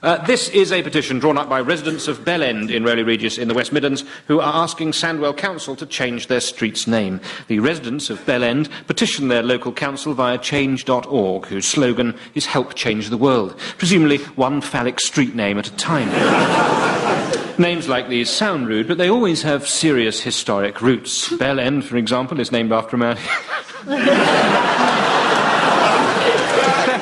Uh, 0.03 0.21
this 0.25 0.49
is 0.49 0.73
a 0.73 0.83
petition 0.83 1.17
drawn 1.17 1.37
up 1.37 1.47
by 1.47 1.61
residents 1.61 2.09
of 2.09 2.25
Bell 2.25 2.43
End 2.43 2.69
in 2.69 2.83
Rowley 2.83 3.03
Regis 3.03 3.37
in 3.37 3.47
the 3.47 3.53
West 3.53 3.71
Midlands 3.71 4.03
who 4.27 4.41
are 4.41 4.53
asking 4.53 4.91
Sandwell 4.91 5.35
Council 5.35 5.77
to 5.77 5.85
change 5.85 6.27
their 6.27 6.41
street's 6.41 6.85
name. 6.87 7.21
The 7.47 7.59
residents 7.59 8.09
of 8.09 8.25
Bell 8.25 8.43
End 8.43 8.69
petition 8.85 9.29
their 9.29 9.41
local 9.41 9.71
council 9.71 10.13
via 10.13 10.37
change.org, 10.37 11.45
whose 11.45 11.65
slogan 11.65 12.15
is 12.35 12.45
Help 12.45 12.73
Change 12.75 13.11
the 13.11 13.17
World, 13.17 13.57
presumably 13.77 14.17
one 14.35 14.59
phallic 14.59 14.99
street 14.99 15.35
name 15.35 15.57
at 15.57 15.67
a 15.67 15.75
time. 15.77 16.09
Names 17.57 17.87
like 17.87 18.09
these 18.09 18.29
sound 18.29 18.67
rude, 18.67 18.89
but 18.89 18.97
they 18.97 19.09
always 19.09 19.43
have 19.43 19.65
serious 19.65 20.19
historic 20.21 20.81
roots. 20.81 21.33
Bell 21.37 21.61
End, 21.61 21.85
for 21.85 21.95
example, 21.95 22.41
is 22.41 22.51
named 22.51 22.73
after 22.73 22.97
a 22.97 22.99
man. 22.99 23.15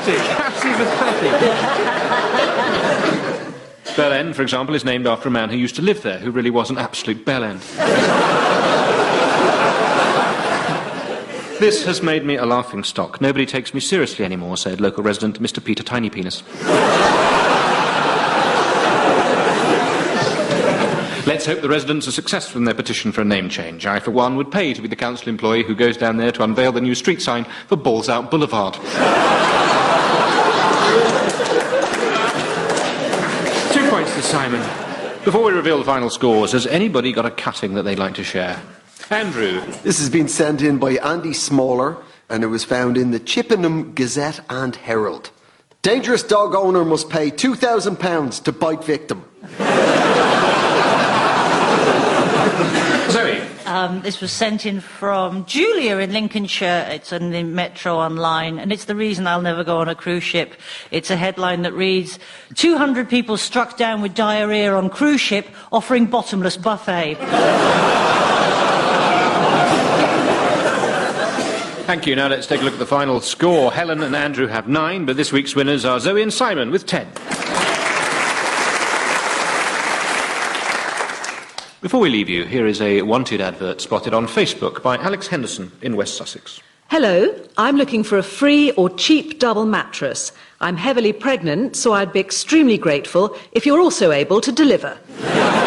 pathetic, 0.03 0.21
absolutely 0.39 0.85
pathetic. 0.85 1.90
Bell 4.01 4.13
End, 4.13 4.35
for 4.35 4.41
example, 4.41 4.73
is 4.73 4.83
named 4.83 5.05
after 5.05 5.27
a 5.27 5.31
man 5.31 5.51
who 5.51 5.55
used 5.55 5.75
to 5.75 5.83
live 5.83 6.01
there, 6.01 6.17
who 6.17 6.31
really 6.31 6.49
was 6.49 6.71
an 6.71 6.79
absolute 6.79 7.23
bell 7.23 7.43
end. 7.43 7.61
This 11.59 11.85
has 11.85 12.01
made 12.01 12.25
me 12.25 12.35
a 12.35 12.47
laughing 12.47 12.83
stock. 12.83 13.21
Nobody 13.21 13.45
takes 13.45 13.75
me 13.75 13.79
seriously 13.79 14.25
anymore, 14.25 14.57
said 14.57 14.81
local 14.81 15.03
resident 15.03 15.39
Mr. 15.39 15.63
Peter 15.63 15.83
Tiny 15.83 16.09
Penis. 16.09 16.41
Let's 21.27 21.45
hope 21.45 21.61
the 21.61 21.69
residents 21.69 22.07
are 22.07 22.11
successful 22.11 22.57
in 22.57 22.65
their 22.65 22.73
petition 22.73 23.11
for 23.11 23.21
a 23.21 23.25
name 23.25 23.49
change. 23.49 23.85
I, 23.85 23.99
for 23.99 24.09
one, 24.09 24.35
would 24.35 24.51
pay 24.51 24.73
to 24.73 24.81
be 24.81 24.87
the 24.87 24.95
council 24.95 25.29
employee 25.29 25.61
who 25.61 25.75
goes 25.75 25.95
down 25.95 26.17
there 26.17 26.31
to 26.31 26.41
unveil 26.41 26.71
the 26.71 26.81
new 26.81 26.95
street 26.95 27.21
sign 27.21 27.45
for 27.67 27.75
Balls 27.75 28.09
Out 28.09 28.31
Boulevard. 28.31 28.79
Two 33.71 33.89
points 33.89 34.13
to 34.15 34.20
Simon. 34.31 34.61
Before 35.25 35.43
we 35.43 35.51
reveal 35.51 35.77
the 35.77 35.83
final 35.83 36.09
scores, 36.09 36.53
has 36.53 36.65
anybody 36.65 37.11
got 37.11 37.25
a 37.25 37.31
cutting 37.31 37.73
that 37.73 37.83
they'd 37.83 37.99
like 37.99 38.15
to 38.15 38.23
share? 38.23 38.61
Andrew. 39.09 39.59
This 39.83 39.99
has 39.99 40.09
been 40.09 40.29
sent 40.29 40.61
in 40.61 40.77
by 40.77 40.93
Andy 41.03 41.33
Smaller 41.33 41.97
and 42.29 42.41
it 42.41 42.47
was 42.47 42.63
found 42.63 42.95
in 42.95 43.11
the 43.11 43.19
Chippenham 43.19 43.91
Gazette 43.93 44.39
and 44.49 44.73
Herald. 44.73 45.31
Dangerous 45.81 46.23
dog 46.23 46.55
owner 46.55 46.85
must 46.85 47.09
pay 47.09 47.29
£2,000 47.29 48.43
to 48.43 48.51
bite 48.53 48.85
victim. 48.85 49.25
Zoe. 53.11 53.41
Um, 53.71 54.01
this 54.01 54.19
was 54.19 54.33
sent 54.33 54.65
in 54.65 54.81
from 54.81 55.45
Julia 55.45 55.99
in 55.99 56.11
Lincolnshire. 56.11 56.89
It's 56.89 57.13
on 57.13 57.29
the 57.29 57.41
Metro 57.43 57.95
Online, 57.95 58.59
and 58.59 58.69
it's 58.69 58.83
the 58.83 58.97
reason 58.97 59.27
I'll 59.27 59.41
never 59.41 59.63
go 59.63 59.77
on 59.77 59.87
a 59.87 59.95
cruise 59.95 60.25
ship. 60.25 60.55
It's 60.91 61.09
a 61.09 61.15
headline 61.15 61.61
that 61.61 61.71
reads 61.71 62.19
200 62.55 63.09
people 63.09 63.37
struck 63.37 63.77
down 63.77 64.01
with 64.01 64.13
diarrhea 64.13 64.75
on 64.75 64.89
cruise 64.89 65.21
ship 65.21 65.47
offering 65.71 66.07
bottomless 66.07 66.57
buffet. 66.57 67.15
Thank 71.85 72.05
you. 72.05 72.17
Now 72.17 72.27
let's 72.27 72.47
take 72.47 72.59
a 72.59 72.65
look 72.65 72.73
at 72.73 72.79
the 72.79 72.85
final 72.85 73.21
score. 73.21 73.71
Helen 73.71 74.03
and 74.03 74.17
Andrew 74.17 74.47
have 74.47 74.67
nine, 74.67 75.05
but 75.05 75.15
this 75.15 75.31
week's 75.31 75.55
winners 75.55 75.85
are 75.85 75.97
Zoe 76.01 76.21
and 76.21 76.33
Simon 76.33 76.71
with 76.71 76.85
ten. 76.85 77.07
Before 81.81 81.99
we 81.99 82.11
leave 82.11 82.29
you, 82.29 82.45
here 82.45 82.67
is 82.67 82.79
a 82.79 83.01
wanted 83.01 83.41
advert 83.41 83.81
spotted 83.81 84.13
on 84.13 84.27
Facebook 84.27 84.83
by 84.83 84.97
Alex 84.97 85.25
Henderson 85.25 85.71
in 85.81 85.95
West 85.95 86.15
Sussex. 86.15 86.61
Hello, 86.89 87.35
I'm 87.57 87.75
looking 87.75 88.03
for 88.03 88.19
a 88.19 88.23
free 88.23 88.69
or 88.73 88.87
cheap 88.87 89.39
double 89.39 89.65
mattress. 89.65 90.31
I'm 90.59 90.77
heavily 90.77 91.11
pregnant, 91.11 91.75
so 91.75 91.93
I'd 91.93 92.13
be 92.13 92.19
extremely 92.19 92.77
grateful 92.77 93.35
if 93.53 93.65
you're 93.65 93.79
also 93.79 94.11
able 94.11 94.41
to 94.41 94.51
deliver. 94.51 94.95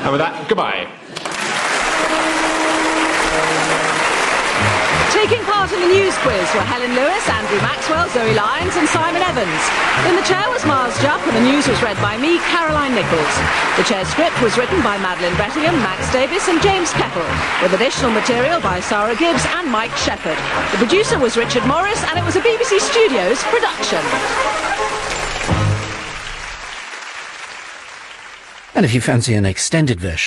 And 0.00 0.12
with 0.12 0.20
that, 0.20 0.48
goodbye. 0.48 0.90
In 5.70 5.78
the 5.78 5.94
news 5.94 6.18
quiz 6.26 6.50
were 6.50 6.66
Helen 6.66 6.90
Lewis, 6.98 7.22
Andrew 7.30 7.62
Maxwell, 7.62 8.10
Zoe 8.10 8.34
Lyons, 8.34 8.74
and 8.74 8.88
Simon 8.90 9.22
Evans. 9.22 9.62
In 10.10 10.18
the 10.18 10.26
chair 10.26 10.42
was 10.50 10.66
Miles 10.66 10.98
Jupp, 10.98 11.22
and 11.30 11.36
the 11.38 11.46
news 11.46 11.68
was 11.70 11.78
read 11.80 11.94
by 12.02 12.18
me, 12.18 12.42
Caroline 12.50 12.90
Nichols. 12.90 13.34
The 13.78 13.86
chair 13.86 14.02
script 14.04 14.34
was 14.42 14.58
written 14.58 14.82
by 14.82 14.98
Madeline 14.98 15.38
Brettingham, 15.38 15.78
Max 15.78 16.10
Davis, 16.10 16.48
and 16.48 16.60
James 16.60 16.90
Keppel, 16.98 17.22
with 17.62 17.70
additional 17.78 18.10
material 18.10 18.58
by 18.58 18.80
Sarah 18.80 19.14
Gibbs 19.14 19.46
and 19.46 19.70
Mike 19.70 19.94
Shepherd. 19.94 20.34
The 20.74 20.82
producer 20.82 21.22
was 21.22 21.38
Richard 21.38 21.62
Morris, 21.70 22.02
and 22.02 22.18
it 22.18 22.24
was 22.26 22.34
a 22.34 22.42
BBC 22.42 22.82
Studios 22.82 23.38
production. 23.46 24.02
And 28.74 28.84
if 28.84 28.92
you 28.92 29.00
fancy 29.00 29.34
an 29.34 29.46
extended 29.46 30.00
version, 30.00 30.18